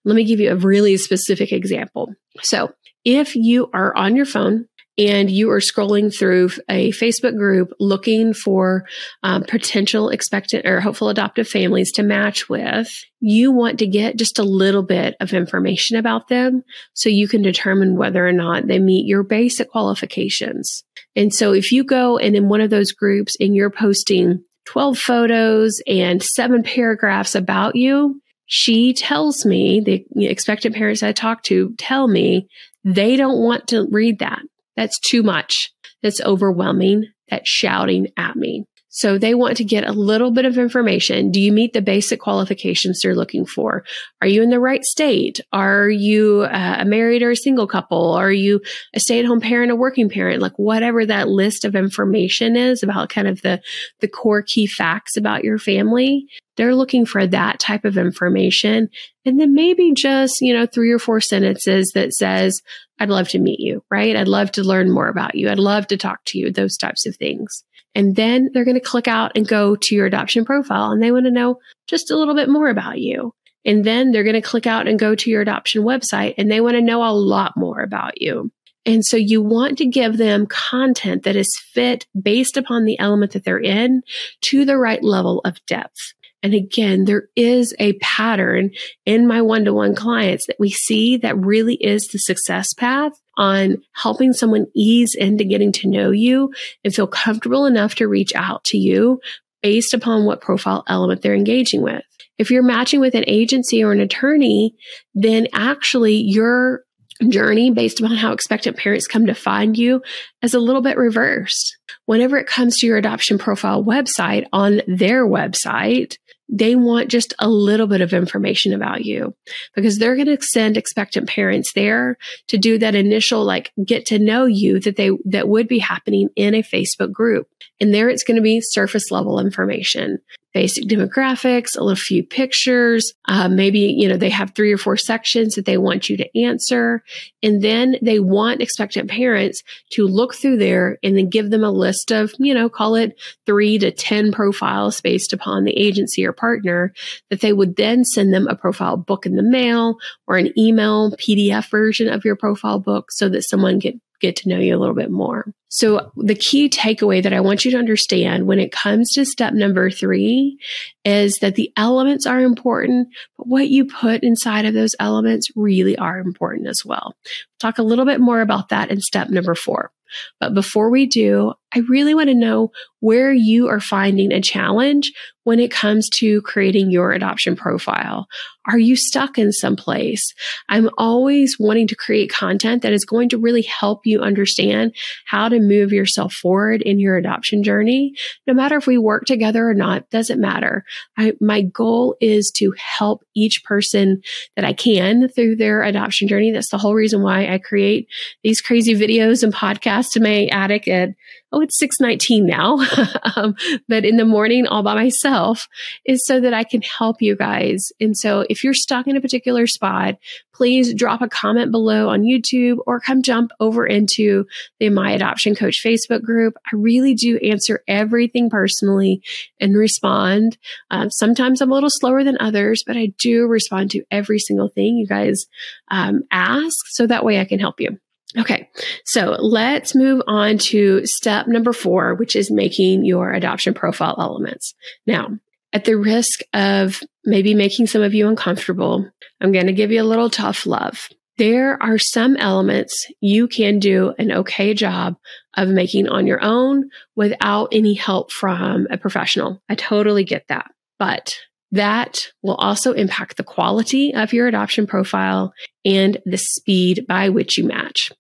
Let 0.04 0.16
me 0.16 0.24
give 0.24 0.40
you 0.40 0.52
a 0.52 0.56
really 0.56 0.98
specific 0.98 1.52
example. 1.52 2.14
So 2.42 2.74
if 3.04 3.36
you 3.36 3.70
are 3.74 3.96
on 3.96 4.16
your 4.16 4.26
phone 4.26 4.68
and 4.98 5.30
you 5.30 5.52
are 5.52 5.60
scrolling 5.60 6.14
through 6.16 6.50
a 6.70 6.92
Facebook 6.92 7.38
group 7.38 7.74
looking 7.80 8.34
for 8.34 8.86
um, 9.24 9.44
potential 9.44 10.10
expectant 10.10 10.66
or 10.66 10.80
hopeful 10.80 11.10
adoptive 11.10 11.48
families 11.48 11.92
to 11.94 12.04
match 12.04 12.48
with, 12.48 12.90
you 13.20 13.52
want 13.52 13.80
to 13.80 13.88
get 13.88 14.18
just 14.18 14.40
a 14.40 14.44
little 14.44 14.84
bit 14.84 15.16
of 15.20 15.34
information 15.34 15.98
about 15.98 16.30
them 16.30 16.64
so 16.94 17.10
you 17.10 17.28
can 17.28 17.42
determine 17.42 17.98
whether 17.98 18.26
or 18.26 18.32
not 18.32 18.68
they 18.68 18.80
meet 18.80 19.06
your 19.06 19.24
basic 19.24 19.70
qualifications. 19.70 20.84
And 21.16 21.34
so 21.34 21.54
if 21.54 21.72
you 21.72 21.84
go 21.84 22.18
and 22.18 22.36
in 22.36 22.48
one 22.48 22.62
of 22.62 22.70
those 22.70 22.92
groups 22.92 23.36
and 23.40 23.56
you're 23.56 23.70
posting 23.70 24.44
12 24.66 24.98
photos 24.98 25.82
and 25.88 26.24
seven 26.24 26.64
paragraphs 26.64 27.36
about 27.36 27.76
you, 27.76 28.22
she 28.48 28.94
tells 28.94 29.46
me, 29.46 29.82
the 29.82 30.06
expectant 30.28 30.76
parents 30.76 31.04
I 31.04 31.12
talk 31.12 31.44
to 31.44 31.74
tell 31.78 32.08
me 32.08 32.48
they 32.84 33.18
don't 33.18 33.42
want 33.42 33.68
to 33.70 33.88
read 33.90 34.20
that. 34.20 34.42
That's 34.76 35.00
too 35.00 35.24
much. 35.24 35.72
That's 36.04 36.22
overwhelming. 36.22 37.06
That's 37.30 37.50
shouting 37.50 38.08
at 38.18 38.36
me. 38.36 38.66
So 38.96 39.18
they 39.18 39.36
want 39.36 39.58
to 39.58 39.66
get 39.66 39.86
a 39.86 39.92
little 39.92 40.32
bit 40.32 40.46
of 40.46 40.58
information. 40.58 41.30
Do 41.30 41.42
you 41.42 41.52
meet 41.52 41.74
the 41.74 41.82
basic 41.82 42.22
qualifications 42.22 43.02
they're 43.04 43.14
looking 43.14 43.46
for? 43.46 43.84
Are 44.22 44.28
you 44.28 44.42
in 44.42 44.52
the 44.52 44.60
right 44.60 44.86
state? 44.86 45.42
Are 45.52 45.90
you 45.90 46.44
uh, 46.44 46.78
a 46.80 46.86
married 46.86 47.22
or 47.22 47.32
a 47.32 47.36
single 47.36 47.68
couple? 47.68 48.14
Are 48.14 48.32
you 48.32 48.62
a 48.94 49.02
stay 49.02 49.20
at 49.20 49.26
home 49.26 49.42
parent, 49.42 49.74
a 49.74 49.76
working 49.76 50.10
parent? 50.10 50.42
Like 50.42 50.54
whatever 50.56 51.06
that 51.06 51.28
list 51.28 51.66
of 51.66 51.76
information 51.76 52.56
is 52.56 52.84
about 52.84 53.10
kind 53.10 53.28
of 53.28 53.42
the, 53.42 53.62
the 54.00 54.08
core 54.08 54.42
key 54.42 54.66
facts 54.66 55.18
about 55.18 55.44
your 55.44 55.58
family. 55.58 56.26
They're 56.56 56.74
looking 56.74 57.06
for 57.06 57.28
that 57.28 57.60
type 57.60 57.84
of 57.84 57.98
information. 57.98 58.88
And 59.26 59.38
then 59.38 59.54
maybe 59.54 59.92
just, 59.94 60.36
you 60.40 60.54
know, 60.54 60.68
three 60.68 60.94
or 60.94 61.00
four 61.00 61.20
sentences 61.20 61.92
that 61.96 62.14
says, 62.14 62.62
I'd 63.00 63.10
love 63.10 63.30
to 63.30 63.40
meet 63.40 63.60
you, 63.60 63.84
right? 63.90 64.16
I'd 64.16 64.28
love 64.28 64.52
to 64.54 64.64
learn 64.64 64.92
more 64.92 65.08
about 65.08 65.36
you. 65.36 65.50
I'd 65.50 65.60
love 65.60 65.88
to 65.88 65.98
talk 65.98 66.24
to 66.26 66.38
you, 66.38 66.52
those 66.52 66.78
types 66.78 67.06
of 67.06 67.16
things. 67.18 67.64
And 67.94 68.16
then 68.16 68.50
they're 68.54 68.66
going 68.66 68.76
to 68.76 68.82
click 68.82 69.08
out 69.08 69.32
and 69.36 69.48
go 69.48 69.76
to 69.76 69.96
your 69.96 70.06
adoption 70.06 70.46
profile 70.46 70.92
and 70.92 71.02
they 71.02 71.12
want 71.12 71.26
to 71.26 71.32
know 71.32 71.60
just 71.88 72.12
a 72.12 72.18
little 72.18 72.36
bit 72.36 72.50
more 72.50 72.70
about 72.70 73.00
you. 73.00 73.34
And 73.64 73.84
then 73.84 74.12
they're 74.12 74.24
going 74.24 74.36
to 74.36 74.42
click 74.42 74.68
out 74.68 74.88
and 74.88 75.00
go 75.00 75.16
to 75.16 75.30
your 75.30 75.42
adoption 75.42 75.84
website 75.84 76.36
and 76.38 76.52
they 76.52 76.62
want 76.62 76.76
to 76.76 76.82
know 76.82 77.04
a 77.04 77.12
lot 77.12 77.54
more 77.56 77.82
about 77.82 78.22
you. 78.22 78.52
And 78.86 79.04
so 79.04 79.18
you 79.18 79.42
want 79.42 79.80
to 79.80 79.86
give 79.86 80.18
them 80.18 80.46
content 80.46 81.24
that 81.24 81.36
is 81.36 81.50
fit 81.74 82.06
based 82.22 82.56
upon 82.56 82.86
the 82.86 83.00
element 83.00 83.32
that 83.32 83.44
they're 83.44 83.60
in 83.60 84.04
to 84.42 84.66
the 84.66 84.78
right 84.78 85.04
level 85.04 85.42
of 85.44 85.66
depth. 85.66 86.14
And 86.44 86.54
again, 86.54 87.06
there 87.06 87.30
is 87.36 87.74
a 87.80 87.94
pattern 87.94 88.72
in 89.06 89.28
my 89.28 89.42
one 89.42 89.66
to 89.66 89.74
one 89.74 89.96
clients 89.96 90.46
that 90.48 90.58
we 90.60 90.70
see 90.70 91.18
that 91.18 91.38
really 91.38 91.76
is 91.76 92.08
the 92.08 92.20
success 92.20 92.74
path 92.74 93.14
on 93.38 93.78
helping 93.94 94.32
someone 94.32 94.68
ease 94.76 95.16
into 95.16 95.44
getting 95.44 95.72
to 95.74 95.90
know 95.90 96.12
you 96.12 96.52
and 96.84 96.94
feel 96.94 97.08
comfortable 97.08 97.66
enough 97.66 97.96
to 97.96 98.08
reach 98.08 98.34
out 98.36 98.64
to 98.66 98.78
you 98.78 99.20
based 99.64 99.94
upon 99.94 100.26
what 100.26 100.42
profile 100.42 100.84
element 100.88 101.22
they're 101.22 101.34
engaging 101.34 101.82
with. 101.82 102.04
If 102.38 102.52
you're 102.52 102.64
matching 102.64 103.00
with 103.00 103.16
an 103.16 103.24
agency 103.28 103.84
or 103.84 103.92
an 103.92 104.00
attorney, 104.00 104.76
then 105.14 105.48
actually 105.54 106.18
your 106.18 106.84
journey 107.30 107.72
based 107.72 108.00
upon 108.00 108.18
how 108.18 108.34
expectant 108.34 108.78
parents 108.78 109.08
come 109.08 109.26
to 109.26 109.34
find 109.34 109.78
you 109.78 110.02
is 110.42 110.54
a 110.54 110.60
little 110.60 110.82
bit 110.82 110.98
reversed. 110.98 111.78
Whenever 112.06 112.38
it 112.38 112.48
comes 112.48 112.78
to 112.78 112.88
your 112.88 112.98
adoption 112.98 113.38
profile 113.38 113.84
website 113.84 114.46
on 114.54 114.82
their 114.88 115.26
website, 115.28 116.18
they 116.48 116.76
want 116.76 117.10
just 117.10 117.34
a 117.40 117.50
little 117.50 117.88
bit 117.88 118.02
of 118.02 118.14
information 118.14 118.74
about 118.74 119.04
you 119.04 119.36
because 119.74 119.98
they're 119.98 120.16
going 120.16 120.28
to 120.28 120.42
send 120.42 120.78
expectant 120.78 121.28
parents 121.28 121.72
there 121.74 122.18
to 122.48 122.58
do 122.58 122.78
that 122.78 122.94
initial 122.94 123.44
like 123.44 123.72
get 123.84 124.06
to 124.06 124.20
know 124.20 124.46
you 124.46 124.80
that 124.80 124.96
they 124.96 125.10
that 125.26 125.48
would 125.48 125.68
be 125.68 125.80
happening 125.80 126.30
in 126.36 126.54
a 126.54 126.62
Facebook 126.62 127.12
group. 127.12 127.48
And 127.82 127.94
there 127.94 128.10
it's 128.10 128.24
going 128.24 128.38
to 128.38 128.44
be 128.44 128.62
surface 128.62 129.10
level 129.10 129.40
information 129.40 130.20
basic 130.56 130.86
demographics, 130.86 131.78
a 131.78 131.84
little 131.84 131.98
few 131.98 132.24
pictures. 132.24 133.14
Uh, 133.28 133.50
maybe, 133.50 133.80
you 133.80 134.08
know, 134.08 134.16
they 134.16 134.30
have 134.30 134.56
three 134.56 134.72
or 134.72 134.78
four 134.78 134.96
sections 134.96 135.56
that 135.56 135.66
they 135.66 135.78
want 135.78 136.10
you 136.10 136.16
to 136.16 136.40
answer. 136.40 137.04
And 137.44 137.62
then 137.62 137.98
they 138.02 138.22
want 138.22 138.62
expectant 138.62 139.10
parents 139.10 139.62
to 139.92 140.08
look 140.08 140.34
through 140.34 140.58
there 140.58 140.98
and 141.04 141.18
then 141.18 141.30
give 141.30 141.50
them 141.50 141.66
a 141.66 141.72
list 141.72 142.10
of, 142.10 142.32
you 142.40 142.54
know, 142.54 142.70
call 142.70 142.96
it 142.96 143.20
three 143.46 143.78
to 143.80 143.92
10 143.92 144.32
profiles 144.32 145.02
based 145.02 145.34
upon 145.34 145.66
the 145.66 145.78
agency 145.78 146.26
or 146.26 146.32
partner 146.32 146.94
that 147.30 147.42
they 147.42 147.52
would 147.52 147.76
then 147.76 148.06
send 148.06 148.34
them 148.34 148.48
a 148.48 148.56
profile 148.56 148.96
book 148.96 149.26
in 149.26 149.36
the 149.36 149.44
mail 149.44 149.98
or 150.26 150.38
an 150.38 150.58
email 150.58 151.12
PDF 151.18 151.70
version 151.70 152.08
of 152.08 152.24
your 152.24 152.38
profile 152.38 152.80
book 152.80 153.12
so 153.12 153.28
that 153.28 153.44
someone 153.44 153.78
get 153.78 154.00
get 154.26 154.36
to 154.38 154.50
know 154.50 154.60
you 154.60 154.76
a 154.76 154.80
little 154.80 154.96
bit 154.96 155.12
more. 155.12 155.54
So 155.70 156.12
the 156.16 156.36
key 156.36 156.70
takeaway 156.70 157.22
that 157.22 157.34
I 157.34 157.42
want 157.42 157.66
you 157.66 157.72
to 157.72 157.78
understand 157.78 158.48
when 158.48 158.60
it 158.60 158.72
comes 158.72 159.12
to 159.12 159.26
step 159.26 159.54
number 159.54 159.92
three 159.92 160.58
is 161.04 161.36
that 161.42 161.56
the 161.56 161.72
elements 161.76 162.26
are 162.26 162.40
important, 162.40 163.10
but 163.38 163.48
what 163.48 163.68
you 163.68 163.86
put 163.86 164.24
inside 164.24 164.66
of 164.66 164.74
those 164.74 164.96
elements 165.00 165.50
really 165.56 165.98
are 165.98 166.18
important 166.18 166.68
as 166.68 166.82
well. 166.86 167.16
talk 167.60 167.78
a 167.78 167.84
little 167.84 168.06
bit 168.06 168.22
more 168.22 168.42
about 168.42 168.70
that 168.70 168.90
in 168.90 169.02
step 169.02 169.30
number 169.30 169.54
four. 169.54 169.92
But 170.40 170.54
before 170.54 170.90
we 170.90 171.06
do, 171.06 171.54
I 171.76 171.80
really 171.90 172.16
want 172.16 172.30
to 172.30 172.36
know 172.36 172.72
where 173.02 173.34
you 173.34 173.68
are 173.68 173.82
finding 173.82 174.32
a 174.32 174.42
challenge 174.42 175.12
when 175.44 175.60
it 175.60 175.70
comes 175.70 176.10
to 176.10 176.42
creating 176.42 176.90
your 176.90 177.12
adoption 177.12 177.56
profile. 177.56 178.26
Are 178.68 178.80
you 178.80 178.96
stuck 178.96 179.38
in 179.38 179.52
some 179.52 179.76
place? 179.76 180.24
I'm 180.70 180.90
always 180.98 181.58
wanting 181.60 181.88
to 181.90 181.96
create 181.96 182.32
content 182.32 182.82
that 182.82 182.94
is 182.94 183.06
going 183.06 183.30
to 183.30 183.38
really 183.38 183.62
help 183.62 184.02
you 184.06 184.22
understand 184.22 184.96
how 185.28 185.50
to 185.50 185.60
move 185.60 185.92
yourself 185.92 186.34
forward 186.34 186.82
in 186.82 187.00
your 187.00 187.16
adoption 187.16 187.62
journey. 187.62 188.14
No 188.48 188.56
matter 188.56 188.78
if 188.78 188.88
we 188.88 188.98
work 188.98 189.26
together 189.26 189.70
or 189.70 189.76
not, 189.76 190.10
doesn't 190.10 190.42
matter. 190.42 190.84
I, 191.16 191.34
my 191.40 191.62
goal 191.62 192.16
is 192.20 192.52
to 192.56 192.74
help 192.78 193.24
each 193.36 193.64
person 193.64 194.22
that 194.56 194.66
I 194.66 194.74
can 194.74 195.30
through 195.30 195.58
their 195.58 195.84
adoption 195.84 196.28
journey. 196.28 196.52
That's 196.52 196.72
the 196.72 196.80
whole 196.80 196.96
reason 196.96 197.22
why 197.22 197.54
I 197.54 197.60
create 197.60 198.08
these 198.44 198.62
crazy 198.62 198.96
videos 198.96 199.44
and 199.44 199.54
podcasts 199.54 200.05
in 200.14 200.24
my 200.24 200.48
attic 200.52 200.88
at 200.88 201.10
oh, 201.56 201.62
it's 201.62 201.80
619 201.80 202.46
now. 202.46 202.78
um, 203.36 203.56
but 203.88 204.04
in 204.04 204.18
the 204.18 204.26
morning 204.26 204.68
all 204.68 204.84
by 204.84 204.94
myself 204.94 205.68
is 206.06 206.26
so 206.26 206.42
that 206.42 206.54
I 206.54 206.66
can 206.66 206.82
help 206.82 207.22
you 207.22 207.36
guys. 207.36 207.88
And 208.02 208.16
so 208.18 208.46
if 208.50 208.64
you're 208.64 208.74
stuck 208.74 209.08
in 209.08 209.16
a 209.16 209.22
particular 209.22 209.66
spot, 209.66 210.16
please 210.54 210.94
drop 210.94 211.22
a 211.22 211.30
comment 211.30 211.72
below 211.72 212.10
on 212.10 212.24
YouTube 212.24 212.78
or 212.86 213.00
come 213.00 213.22
jump 213.22 213.52
over 213.60 213.86
into 213.86 214.46
the 214.80 214.90
My 214.90 215.12
Adoption 215.12 215.56
Coach 215.56 215.82
Facebook 215.84 216.24
group. 216.24 216.56
I 216.66 216.76
really 216.76 217.14
do 217.14 217.38
answer 217.38 217.84
everything 217.88 218.50
personally 218.50 219.22
and 219.60 219.78
respond. 219.78 220.58
Um, 220.92 221.10
sometimes 221.10 221.62
I'm 221.62 221.72
a 221.72 221.74
little 221.74 221.90
slower 221.90 222.24
than 222.24 222.38
others, 222.40 222.84
but 222.86 222.98
I 222.98 223.14
do 223.18 223.48
respond 223.48 223.92
to 223.92 224.04
every 224.12 224.40
single 224.40 224.70
thing 224.70 224.98
you 224.98 225.08
guys 225.08 225.46
um, 225.90 226.24
ask 226.32 226.76
so 226.90 227.08
that 227.08 227.24
way 227.24 227.40
I 227.40 227.46
can 227.46 227.60
help 227.60 227.80
you. 227.80 227.98
Okay, 228.38 228.70
so 229.06 229.38
let's 229.40 229.96
move 229.96 230.22
on 230.28 230.58
to 230.58 231.06
step 231.06 231.48
number 231.48 231.72
four, 231.72 232.16
which 232.16 232.36
is 232.36 232.52
making 232.52 233.06
your 233.06 233.32
adoption 233.32 233.74
profile 233.74 234.16
elements. 234.20 234.74
Now, 235.08 235.40
at 235.72 235.86
the 235.86 235.96
risk 235.96 236.42
of 236.54 237.02
maybe 237.24 237.54
making 237.54 237.88
some 237.88 238.02
of 238.02 238.14
you 238.14 238.28
uncomfortable, 238.28 239.10
I'm 239.42 239.52
going 239.52 239.68
to 239.68 239.74
give 239.74 239.92
you 239.92 240.02
a 240.02 240.04
little 240.04 240.30
tough 240.30 240.66
love. 240.66 241.08
There 241.38 241.82
are 241.84 241.98
some 241.98 242.38
elements 242.38 243.08
you 243.20 243.48
can 243.48 243.80
do 243.80 244.14
an 244.18 244.32
okay 244.32 244.74
job 244.74 245.16
of 245.58 245.68
making 245.68 246.08
on 246.08 246.28
your 246.28 246.42
own 246.42 246.90
without 247.16 247.70
any 247.74 247.94
help 247.94 248.32
from 248.32 248.88
a 248.90 248.98
professional. 248.98 249.62
I 249.68 249.76
totally 249.76 250.24
get 250.24 250.48
that. 250.48 250.72
But 250.98 251.36
that 251.72 252.28
will 252.42 252.56
also 252.56 252.94
impact 252.94 253.36
the 253.36 253.44
quality 253.44 254.14
of 254.14 254.32
your 254.32 254.48
adoption 254.48 254.88
profile 254.88 255.54
and 255.84 256.18
the 256.26 256.38
speed 256.38 257.06
by 257.06 257.28
which 257.30 257.58
you 257.58 257.66
match. 257.66 258.12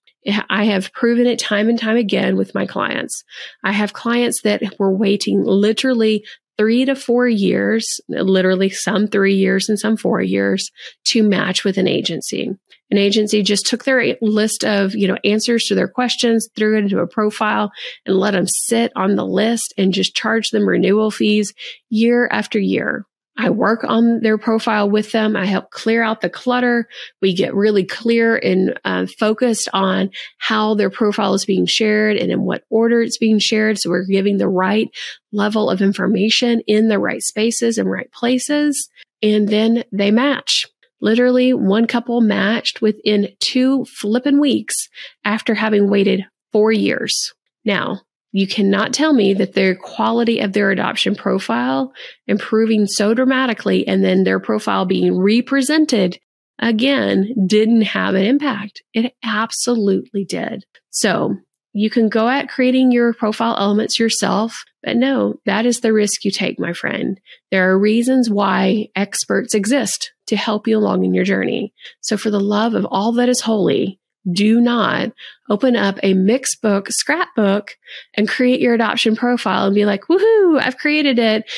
I 0.50 0.66
have 0.66 0.92
proven 0.94 1.28
it 1.28 1.40
time 1.40 1.70
and 1.70 1.80
time 1.80 1.98
again 1.98 2.36
with 2.36 2.56
my 2.56 2.66
clients. 2.66 3.24
I 3.64 3.72
have 3.72 3.94
clients 3.94 4.42
that 4.44 4.62
were 4.80 4.96
waiting 4.96 5.44
literally 5.44 6.26
three 6.58 6.86
to 6.86 6.96
four 6.96 7.28
years, 7.28 8.00
literally 8.08 8.70
some 8.70 9.08
three 9.08 9.36
years 9.36 9.68
and 9.70 9.80
some 9.80 9.98
four 9.98 10.22
years 10.22 10.72
to 11.06 11.24
match 11.24 11.64
with 11.64 11.78
an 11.78 11.88
agency. 11.88 12.50
An 12.92 12.98
agency 12.98 13.42
just 13.42 13.66
took 13.66 13.84
their 13.84 14.16
list 14.22 14.64
of, 14.64 14.96
you 14.96 15.08
know, 15.08 15.18
answers 15.24 15.66
to 15.66 15.76
their 15.76 15.88
questions, 15.88 16.48
threw 16.56 16.78
it 16.78 16.84
into 16.84 17.00
a 17.00 17.08
profile 17.08 17.72
and 18.06 18.16
let 18.16 18.32
them 18.32 18.48
sit 18.48 18.92
on 18.96 19.16
the 19.16 19.26
list 19.26 19.74
and 19.78 19.94
just 19.94 20.16
charge 20.16 20.50
them 20.50 20.70
renewal 20.70 21.10
fees 21.10 21.54
year 21.90 22.28
after 22.32 22.60
year. 22.60 23.06
I 23.38 23.50
work 23.50 23.84
on 23.84 24.22
their 24.22 24.38
profile 24.38 24.90
with 24.90 25.12
them. 25.12 25.36
I 25.36 25.46
help 25.46 25.70
clear 25.72 26.02
out 26.02 26.22
the 26.22 26.30
clutter. 26.30 26.88
We 27.22 27.34
get 27.36 27.54
really 27.54 27.84
clear 27.84 28.38
and 28.38 28.80
uh, 28.86 29.08
focused 29.20 29.68
on 29.74 30.12
how 30.38 30.76
their 30.76 30.90
profile 30.90 31.34
is 31.34 31.46
being 31.46 31.66
shared 31.66 32.16
and 32.16 32.32
in 32.32 32.44
what 32.44 32.64
order 32.70 33.02
it's 33.02 33.18
being 33.18 33.40
shared. 33.40 33.78
So 33.78 33.90
we're 33.90 34.06
giving 34.06 34.38
the 34.38 34.48
right 34.48 34.90
level 35.34 35.70
of 35.70 35.82
information 35.82 36.62
in 36.66 36.88
the 36.88 37.00
right 37.00 37.22
spaces 37.22 37.78
and 37.78 37.92
right 37.92 38.12
places. 38.12 38.90
And 39.22 39.50
then 39.50 39.84
they 39.92 40.12
match. 40.12 40.66
Literally, 41.02 41.54
one 41.54 41.88
couple 41.88 42.22
matched 42.22 42.82
within 42.82 43.30
two 43.40 43.86
flippin' 43.86 44.40
weeks 44.40 44.88
after 45.26 45.54
having 45.54 45.90
waited 45.90 46.26
four 46.54 46.72
years. 46.72 47.34
Now, 47.66 48.02
you 48.36 48.48
cannot 48.48 48.94
tell 48.94 49.14
me 49.14 49.34
that 49.34 49.54
their 49.54 49.74
quality 49.74 50.40
of 50.40 50.52
their 50.52 50.70
adoption 50.70 51.16
profile 51.16 51.94
improving 52.28 52.86
so 52.86 53.14
dramatically 53.14 53.88
and 53.88 54.04
then 54.04 54.26
their 54.26 54.42
profile 54.42 54.86
being 54.86 55.18
represented 55.18 56.20
again 56.60 57.34
didn't 57.48 57.84
have 57.84 58.14
an 58.14 58.24
impact. 58.26 58.84
It 58.94 59.14
absolutely 59.24 60.26
did. 60.26 60.66
So 60.90 61.38
you 61.72 61.90
can 61.90 62.10
go 62.10 62.28
at 62.28 62.50
creating 62.50 62.92
your 62.92 63.14
profile 63.14 63.56
elements 63.58 63.98
yourself, 63.98 64.66
but 64.84 64.98
no, 64.98 65.36
that 65.46 65.66
is 65.66 65.80
the 65.80 65.94
risk 65.94 66.26
you 66.26 66.32
take, 66.32 66.60
my 66.60 66.74
friend. 66.74 67.18
There 67.52 67.72
are 67.72 67.80
reasons 67.80 68.30
why 68.30 68.90
experts 68.98 69.54
exist 69.54 70.12
to 70.28 70.36
help 70.36 70.68
you 70.68 70.78
along 70.78 71.06
in 71.06 71.14
your 71.14 71.24
journey. 71.24 71.74
So 72.02 72.18
for 72.18 72.32
the 72.32 72.42
love 72.42 72.74
of 72.74 72.86
all 72.92 73.14
that 73.14 73.30
is 73.30 73.40
holy, 73.40 73.98
do 74.32 74.60
not 74.60 75.12
open 75.50 75.76
up 75.76 76.00
a 76.02 76.14
mixed 76.14 76.46
Mixbook 76.64 76.88
scrapbook 76.90 77.72
and 78.16 78.28
create 78.28 78.60
your 78.60 78.74
adoption 78.74 79.16
profile 79.16 79.66
and 79.66 79.76
be 79.76 79.86
like, 79.86 80.04
woohoo, 80.04 80.60
I've 80.60 80.78
created 80.78 81.20
it. 81.20 81.50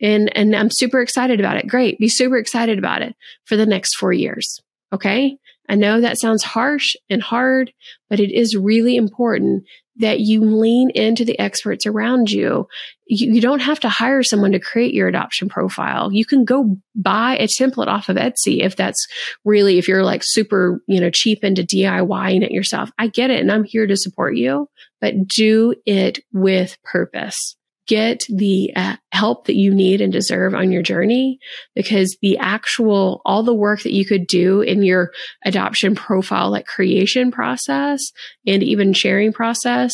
And, 0.00 0.34
and 0.36 0.56
I'm 0.56 0.70
super 0.70 1.00
excited 1.00 1.40
about 1.40 1.56
it. 1.56 1.66
Great. 1.66 1.98
Be 1.98 2.08
super 2.08 2.38
excited 2.38 2.78
about 2.78 3.02
it 3.02 3.14
for 3.44 3.56
the 3.56 3.66
next 3.66 3.96
four 3.96 4.12
years. 4.12 4.60
Okay. 4.92 5.36
I 5.68 5.74
know 5.74 6.00
that 6.00 6.18
sounds 6.18 6.42
harsh 6.42 6.96
and 7.08 7.22
hard, 7.22 7.72
but 8.08 8.18
it 8.18 8.32
is 8.32 8.56
really 8.56 8.96
important 8.96 9.64
that 10.00 10.20
you 10.20 10.42
lean 10.42 10.90
into 10.90 11.24
the 11.24 11.38
experts 11.38 11.86
around 11.86 12.30
you. 12.30 12.66
you. 13.06 13.34
you. 13.34 13.40
don't 13.40 13.60
have 13.60 13.80
to 13.80 13.88
hire 13.88 14.22
someone 14.22 14.52
to 14.52 14.58
create 14.58 14.92
your 14.92 15.08
adoption 15.08 15.48
profile. 15.48 16.12
You 16.12 16.24
can 16.24 16.44
go 16.44 16.76
buy 16.94 17.36
a 17.38 17.46
template 17.46 17.86
off 17.86 18.08
of 18.08 18.16
Etsy 18.16 18.60
if 18.62 18.76
that's 18.76 19.06
really, 19.44 19.78
if 19.78 19.88
you're 19.88 20.04
like 20.04 20.22
super, 20.24 20.82
you 20.86 21.00
know, 21.00 21.10
cheap 21.10 21.44
into 21.44 21.62
DIYing 21.62 22.42
it 22.42 22.50
yourself. 22.50 22.90
I 22.98 23.06
get 23.06 23.30
it 23.30 23.40
and 23.40 23.52
I'm 23.52 23.64
here 23.64 23.86
to 23.86 23.96
support 23.96 24.36
you, 24.36 24.68
but 25.00 25.26
do 25.28 25.74
it 25.86 26.20
with 26.32 26.76
purpose 26.82 27.56
get 27.90 28.22
the 28.28 28.70
uh, 28.76 28.94
help 29.10 29.48
that 29.48 29.56
you 29.56 29.74
need 29.74 30.00
and 30.00 30.12
deserve 30.12 30.54
on 30.54 30.70
your 30.70 30.80
journey 30.80 31.40
because 31.74 32.16
the 32.22 32.38
actual, 32.38 33.20
all 33.24 33.42
the 33.42 33.52
work 33.52 33.82
that 33.82 33.92
you 33.92 34.06
could 34.06 34.28
do 34.28 34.60
in 34.60 34.84
your 34.84 35.10
adoption 35.44 35.96
profile, 35.96 36.52
like 36.52 36.66
creation 36.66 37.32
process 37.32 38.00
and 38.46 38.62
even 38.62 38.92
sharing 38.92 39.32
process 39.32 39.92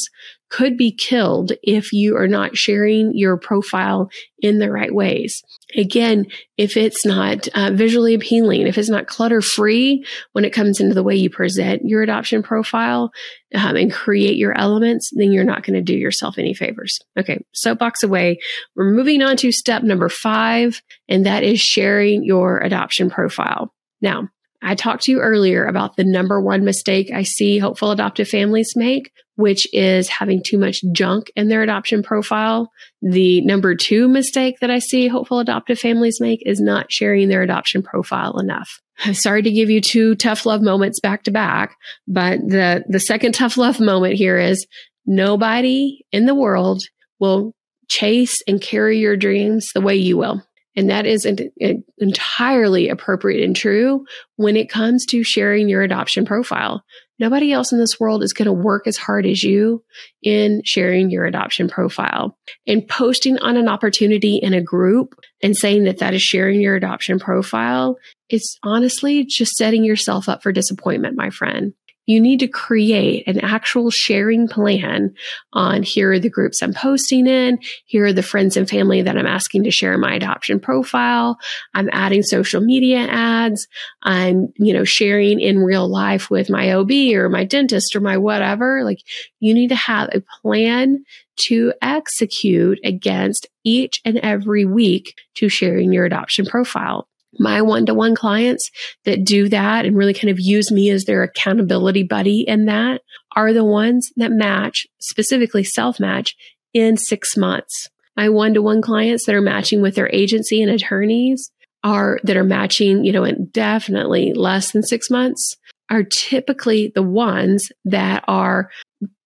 could 0.49 0.77
be 0.77 0.93
killed 0.93 1.53
if 1.63 1.93
you 1.93 2.17
are 2.17 2.29
not 2.29 2.57
sharing 2.57 3.13
your 3.15 3.37
profile 3.37 4.11
in 4.39 4.59
the 4.59 4.71
right 4.71 4.95
ways. 4.95 5.43
Again, 5.75 6.27
if 6.57 6.77
it's 6.77 7.05
not 7.05 7.49
uh, 7.49 7.71
visually 7.73 8.15
appealing, 8.15 8.67
if 8.67 8.79
it's 8.79 8.89
not 8.89 9.07
clutter 9.07 9.41
free 9.41 10.05
when 10.33 10.45
it 10.45 10.53
comes 10.53 10.81
into 10.81 10.95
the 10.95 11.03
way 11.03 11.17
you 11.17 11.31
present 11.31 11.83
your 11.85 12.03
adoption 12.03 12.43
profile 12.43 13.11
um, 13.55 13.77
and 13.77 13.93
create 13.93 14.37
your 14.37 14.57
elements, 14.57 15.11
then 15.15 15.33
you're 15.33 15.45
not 15.45 15.65
going 15.65 15.75
to 15.75 15.83
do 15.83 15.97
yourself 15.97 16.39
any 16.39 16.55
favors. 16.55 16.97
Okay, 17.19 17.39
soapbox 17.53 18.03
away. 18.03 18.39
We're 18.77 18.93
moving 18.93 19.23
on 19.23 19.37
to 19.39 19.51
step 19.51 19.83
number 19.83 20.09
five, 20.09 20.81
and 21.09 21.27
that 21.27 21.43
is 21.43 21.61
sharing 21.61 22.25
your 22.25 22.59
adoption 22.59 23.11
profile. 23.11 23.73
Now, 24.01 24.29
I 24.63 24.75
talked 24.75 25.05
to 25.05 25.13
you 25.13 25.21
earlier 25.21 25.65
about 25.65 25.97
the 25.97 26.05
number 26.05 26.41
one 26.41 26.65
mistake 26.65 27.11
I 27.13 27.23
see 27.23 27.59
hopeful 27.59 27.91
adoptive 27.91 28.29
families 28.29 28.73
make, 28.77 29.13
which 29.37 29.67
is 29.73 30.09
having 30.09 30.43
too 30.45 30.59
much 30.59 30.81
junk 30.93 31.31
in 31.37 31.49
their 31.49 31.63
adoption 31.63 32.03
profile. 32.03 32.71
The 33.03 33.41
number 33.43 33.75
two 33.75 34.09
mistake 34.09 34.57
that 34.61 34.71
I 34.71 34.79
see 34.79 35.09
hopeful 35.09 35.39
adoptive 35.39 35.79
families 35.79 36.21
make 36.21 36.43
is 36.45 36.61
not 36.61 36.91
sharing 36.91 37.29
their 37.29 37.43
adoption 37.43 37.83
profile 37.83 38.39
enough. 38.39 38.81
I'm 39.05 39.15
sorry 39.15 39.43
to 39.43 39.53
give 39.53 39.69
you 39.69 39.81
two 39.81 40.15
tough 40.15 40.47
love 40.47 40.63
moments 40.63 41.01
back 41.01 41.25
to 41.25 41.31
back, 41.31 41.77
but 42.09 42.41
the, 42.41 42.85
the 42.89 43.01
second 43.01 43.33
tough 43.33 43.57
love 43.57 43.79
moment 43.79 44.15
here 44.15 44.39
is 44.39 44.67
nobody 45.05 46.01
in 46.13 46.27
the 46.27 46.35
world 46.35 46.83
will 47.21 47.55
chase 47.89 48.43
and 48.49 48.61
carry 48.61 48.99
your 48.99 49.17
dreams 49.17 49.69
the 49.75 49.81
way 49.81 49.97
you 49.97 50.17
will. 50.17 50.43
And 50.77 50.91
that 50.91 51.07
is 51.07 51.25
an, 51.25 51.51
an 51.59 51.85
entirely 51.99 52.89
appropriate 52.89 53.43
and 53.45 53.57
true 53.57 54.05
when 54.37 54.57
it 54.57 54.69
comes 54.69 55.07
to 55.07 55.25
sharing 55.25 55.69
your 55.69 55.83
adoption 55.83 56.25
profile. 56.27 56.85
Nobody 57.19 57.51
else 57.51 57.73
in 57.73 57.79
this 57.79 57.99
world 57.99 58.23
is 58.23 58.35
going 58.35 58.47
to 58.47 58.53
work 58.53 58.87
as 58.87 58.99
hard 58.99 59.25
as 59.25 59.43
you 59.43 59.83
in 60.23 60.61
sharing 60.65 61.11
your 61.11 61.25
adoption 61.25 61.67
profile 61.67 62.37
and 62.67 62.87
posting 62.87 63.39
on 63.39 63.57
an 63.57 63.69
opportunity 63.69 64.37
in 64.37 64.53
a 64.53 64.63
group 64.63 65.15
and 65.43 65.57
saying 65.57 65.85
that 65.85 65.99
that 65.99 66.13
is 66.13 66.21
sharing 66.21 66.61
your 66.61 66.77
adoption 66.77 67.19
profile. 67.19 67.97
It's 68.29 68.59
honestly 68.63 69.25
just 69.25 69.53
setting 69.53 69.83
yourself 69.83 70.29
up 70.29 70.43
for 70.43 70.53
disappointment, 70.53 71.17
my 71.17 71.31
friend 71.31 71.73
you 72.07 72.21
need 72.21 72.41
to 72.41 72.49
create 72.49 73.27
an 73.27 73.41
actual 73.41 73.91
sharing 73.91 74.49
plan 74.49 75.15
on 75.53 75.83
here 75.83 76.13
are 76.13 76.19
the 76.19 76.31
groups 76.31 76.63
I'm 76.63 76.73
posting 76.73 77.27
in. 77.27 77.59
Here 77.85 78.07
are 78.07 78.13
the 78.13 78.23
friends 78.23 78.57
and 78.57 78.69
family 78.69 79.03
that 79.03 79.19
I'm 79.19 79.27
asking 79.27 79.65
to 79.65 79.71
share 79.71 79.99
my 79.99 80.15
adoption 80.15 80.61
profile. 80.61 81.37
I'm 81.75 81.91
adding 81.93 82.23
social 82.23 82.61
media 82.61 82.99
ads. 82.99 83.67
I'm, 84.03 84.53
you 84.57 84.73
know, 84.73 84.85
sharing 84.85 85.41
in 85.41 85.59
real 85.59 85.89
life 85.89 86.31
with 86.31 86.49
my 86.49 86.73
OB 86.73 86.91
or 87.15 87.29
my 87.29 87.45
dentist 87.45 87.97
or 87.97 88.01
my 88.01 88.17
whatever. 88.17 88.85
Like 88.85 89.01
you 89.41 89.53
need 89.53 89.69
to 89.69 89.77
have 89.77 90.09
a 90.13 90.23
plan 90.41 91.05
to 91.37 91.73
execute 91.83 92.79
against 92.85 93.49
each 93.65 94.01
and 94.05 94.19
every 94.19 94.65
week 94.65 95.19
to 95.35 95.49
sharing 95.49 95.93
your 95.93 96.05
adoption 96.05 96.47
profile 96.47 97.09
my 97.39 97.63
one 97.63 97.87
to 97.87 97.95
one 97.95 98.15
clients 98.15 98.71
that 99.05 99.25
do 99.25 99.49
that 99.49 99.85
and 99.85 99.97
really 99.97 100.15
kind 100.15 100.31
of 100.31 100.41
use 100.41 100.71
me 100.71 100.91
as 100.91 101.05
their 101.05 101.23
accountability 101.23 102.03
buddy 102.03 102.45
in 102.47 102.67
that 102.67 103.03
are 103.35 103.53
the 103.53 103.65
ones 103.65 104.11
that 104.17 104.33
match, 104.33 104.87
specifically 104.99 105.65
self 105.65 106.01
match, 106.01 106.35
in 106.73 106.97
six 106.97 107.37
months. 107.37 107.89
My 108.17 108.29
one 108.29 108.55
to 108.55 108.63
one 108.63 108.81
clients 108.81 109.27
that 109.27 109.35
are 109.35 109.43
matching 109.43 109.83
with 109.83 109.95
their 109.95 110.11
agency 110.13 110.63
and 110.63 110.71
attorneys 110.71 111.51
are 111.85 112.19
that 112.25 112.37
are 112.37 112.45
matching, 112.45 113.05
you 113.05 113.13
know, 113.13 113.25
in 113.25 113.47
definitely 113.53 114.33
less 114.35 114.73
than 114.73 114.83
six 114.83 115.11
months 115.11 115.57
are 115.91 116.03
typically 116.03 116.91
the 116.95 117.03
ones 117.03 117.69
that 117.85 118.25
are 118.27 118.71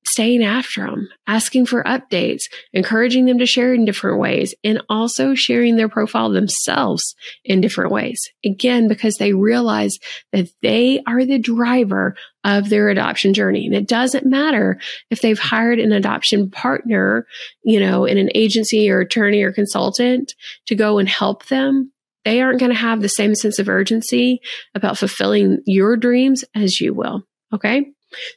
staying 0.07 0.43
after 0.43 0.87
them, 0.87 1.09
asking 1.27 1.67
for 1.67 1.85
updates, 1.85 2.43
encouraging 2.73 3.27
them 3.27 3.39
to 3.39 3.47
share 3.47 3.75
in 3.75 3.85
different 3.85 4.19
ways, 4.19 4.55
and 4.65 4.83
also 4.89 5.35
sharing 5.35 5.77
their 5.77 5.89
profile 5.89 6.31
themselves 6.31 7.15
in 7.45 7.61
different 7.61 7.93
ways. 7.93 8.21
Again, 8.45 8.89
because 8.89 9.17
they 9.17 9.33
realize 9.33 9.99
that 10.33 10.49
they 10.63 11.03
are 11.07 11.25
the 11.25 11.39
driver 11.39 12.17
of 12.45 12.71
their 12.71 12.89
adoption 12.89 13.35
journey. 13.35 13.67
And 13.67 13.75
it 13.75 13.87
doesn't 13.87 14.27
matter 14.27 14.81
if 15.11 15.21
they've 15.21 15.39
hired 15.39 15.79
an 15.79 15.93
adoption 15.93 16.51
partner, 16.51 17.27
you 17.63 17.79
know, 17.79 18.07
in 18.07 18.17
an 18.17 18.31
agency 18.35 18.91
or 18.91 19.01
attorney 19.01 19.43
or 19.43 19.53
consultant 19.53 20.35
to 20.67 20.75
go 20.75 20.99
and 20.99 21.09
help 21.09 21.47
them. 21.47 21.93
They 22.25 22.41
aren't 22.41 22.61
going 22.61 22.73
to 22.73 22.79
have 22.79 23.01
the 23.01 23.09
same 23.09 23.35
sense 23.35 23.59
of 23.59 23.69
urgency 23.69 24.41
about 24.75 24.99
fulfilling 24.99 25.59
your 25.67 25.97
dreams 25.97 26.45
as 26.55 26.81
you 26.81 26.95
will. 26.95 27.25
Okay. 27.53 27.87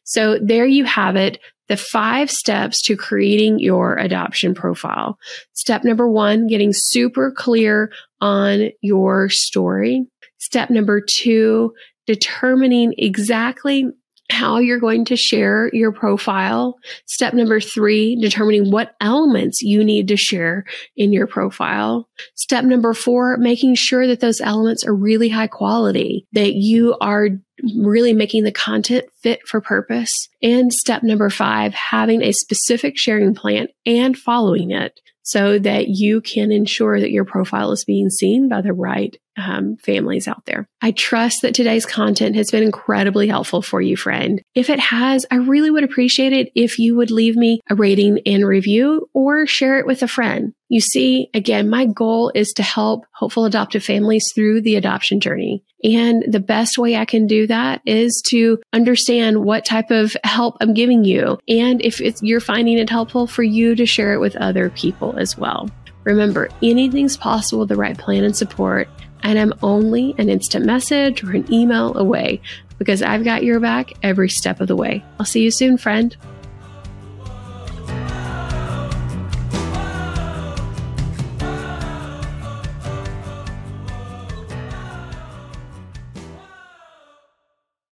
So 0.04 0.40
there 0.40 0.66
you 0.66 0.86
have 0.86 1.16
it 1.16 1.40
the 1.70 1.78
five 1.78 2.30
steps 2.30 2.82
to 2.84 2.98
creating 2.98 3.60
your 3.60 3.96
adoption 3.98 4.54
profile. 4.54 5.18
Step 5.54 5.84
number 5.84 6.08
one, 6.08 6.48
getting 6.48 6.72
super 6.74 7.32
clear 7.32 7.92
on 8.20 8.70
your 8.82 9.30
story. 9.30 10.06
Step 10.40 10.70
number 10.70 11.02
two, 11.02 11.74
determining 12.06 12.94
exactly 12.98 13.88
how 14.34 14.58
you're 14.58 14.80
going 14.80 15.06
to 15.06 15.16
share 15.16 15.70
your 15.72 15.92
profile. 15.92 16.76
Step 17.06 17.34
number 17.34 17.60
three, 17.60 18.18
determining 18.20 18.72
what 18.72 18.96
elements 19.00 19.62
you 19.62 19.84
need 19.84 20.08
to 20.10 20.18
share 20.18 20.66
in 20.98 21.14
your 21.14 21.28
profile. 21.28 22.10
Step 22.36 22.66
number 22.66 22.94
four, 22.94 23.38
making 23.38 23.76
sure 23.76 24.08
that 24.08 24.20
those 24.20 24.42
elements 24.42 24.86
are 24.86 24.94
really 24.94 25.30
high 25.30 25.48
quality, 25.48 26.28
that 26.34 26.54
you 26.54 26.98
are 27.00 27.30
really 27.78 28.14
making 28.14 28.44
the 28.44 28.52
content 28.52 29.06
fit 29.22 29.48
for 29.48 29.62
purpose. 29.62 30.12
And 30.42 30.74
step 30.74 31.04
number 31.04 31.30
five, 31.30 31.74
having 31.74 32.22
a 32.22 32.34
specific 32.34 32.98
sharing 32.98 33.36
plan 33.36 33.68
and 33.86 34.18
following 34.18 34.72
it 34.72 35.00
so 35.22 35.58
that 35.60 35.88
you 35.88 36.20
can 36.22 36.52
ensure 36.52 37.00
that 37.00 37.12
your 37.12 37.26
profile 37.26 37.72
is 37.72 37.86
being 37.86 38.10
seen 38.10 38.50
by 38.50 38.62
the 38.62 38.74
right 38.74 39.16
um, 39.38 39.78
families 39.78 40.28
out 40.28 40.46
there. 40.46 40.68
I 40.82 40.92
trust 40.92 41.38
that 41.42 41.56
today's 41.56 41.86
content 41.86 42.36
has 42.36 42.52
been 42.52 42.64
incredibly 42.64 43.28
helpful 43.28 43.62
for 43.62 43.82
you, 43.82 43.98
friend. 43.98 44.42
If 44.54 44.70
it 44.70 44.80
has, 44.80 45.26
I 45.32 45.36
really 45.36 45.72
would 45.72 45.84
appreciate 45.84 46.34
it 46.34 46.52
if 46.56 46.80
you 46.80 46.96
would 46.96 47.12
leave 47.12 47.36
me 47.36 47.62
a 47.70 47.76
rating 47.76 48.20
and 48.26 48.46
review 48.46 49.10
or 49.14 49.48
share 49.48 49.80
it 49.80 49.88
with 49.88 50.04
a 50.04 50.08
friend. 50.08 50.54
You 50.70 50.82
see, 50.82 51.30
again, 51.34 51.70
my 51.70 51.86
goal 51.86 52.32
is 52.34 52.52
to 52.54 52.64
help 52.64 53.06
hopeful 53.14 53.46
adoptive 53.46 53.84
families 53.84 54.26
through 54.34 54.62
the 54.62 54.76
adoption 54.76 55.20
journey. 55.20 55.64
And 55.84 56.24
the 56.28 56.40
best 56.40 56.78
way 56.78 56.96
I 56.96 57.06
can 57.06 57.28
do 57.28 57.46
that 57.48 57.82
is 57.86 58.24
to 58.28 58.60
understand 58.72 59.44
what 59.44 59.66
type 59.66 59.92
of 59.92 60.16
help 60.24 60.58
I'm 60.62 60.74
giving 60.74 61.04
you. 61.04 61.38
And 61.48 61.80
if 61.84 62.02
you're 62.22 62.40
finding 62.40 62.80
it 62.80 62.90
helpful 62.90 63.28
for 63.28 63.44
you 63.44 63.76
to 63.76 63.86
share 63.86 64.14
it 64.14 64.20
with 64.20 64.36
other 64.38 64.70
people 64.70 65.16
as 65.18 65.38
well. 65.38 65.70
Remember, 66.06 66.50
anything's 66.62 67.18
possible 67.18 67.62
with 67.62 67.70
the 67.70 67.76
right 67.76 67.98
plan 67.98 68.24
and 68.24 68.36
support 68.36 68.90
and 69.24 69.40
I'm 69.40 69.54
only 69.64 70.14
an 70.18 70.30
instant 70.30 70.66
message 70.66 71.24
or 71.24 71.32
an 71.32 71.52
email 71.52 71.98
away 71.98 72.42
because 72.78 73.02
I've 73.02 73.24
got 73.24 73.44
your 73.44 73.60
back 73.60 73.94
every 74.04 74.30
step 74.30 74.62
of 74.62 74.68
the 74.68 74.76
way. 74.76 75.04
I'll 75.20 75.26
see 75.26 75.42
you 75.42 75.52
soon, 75.52 75.78
friend. 75.78 76.16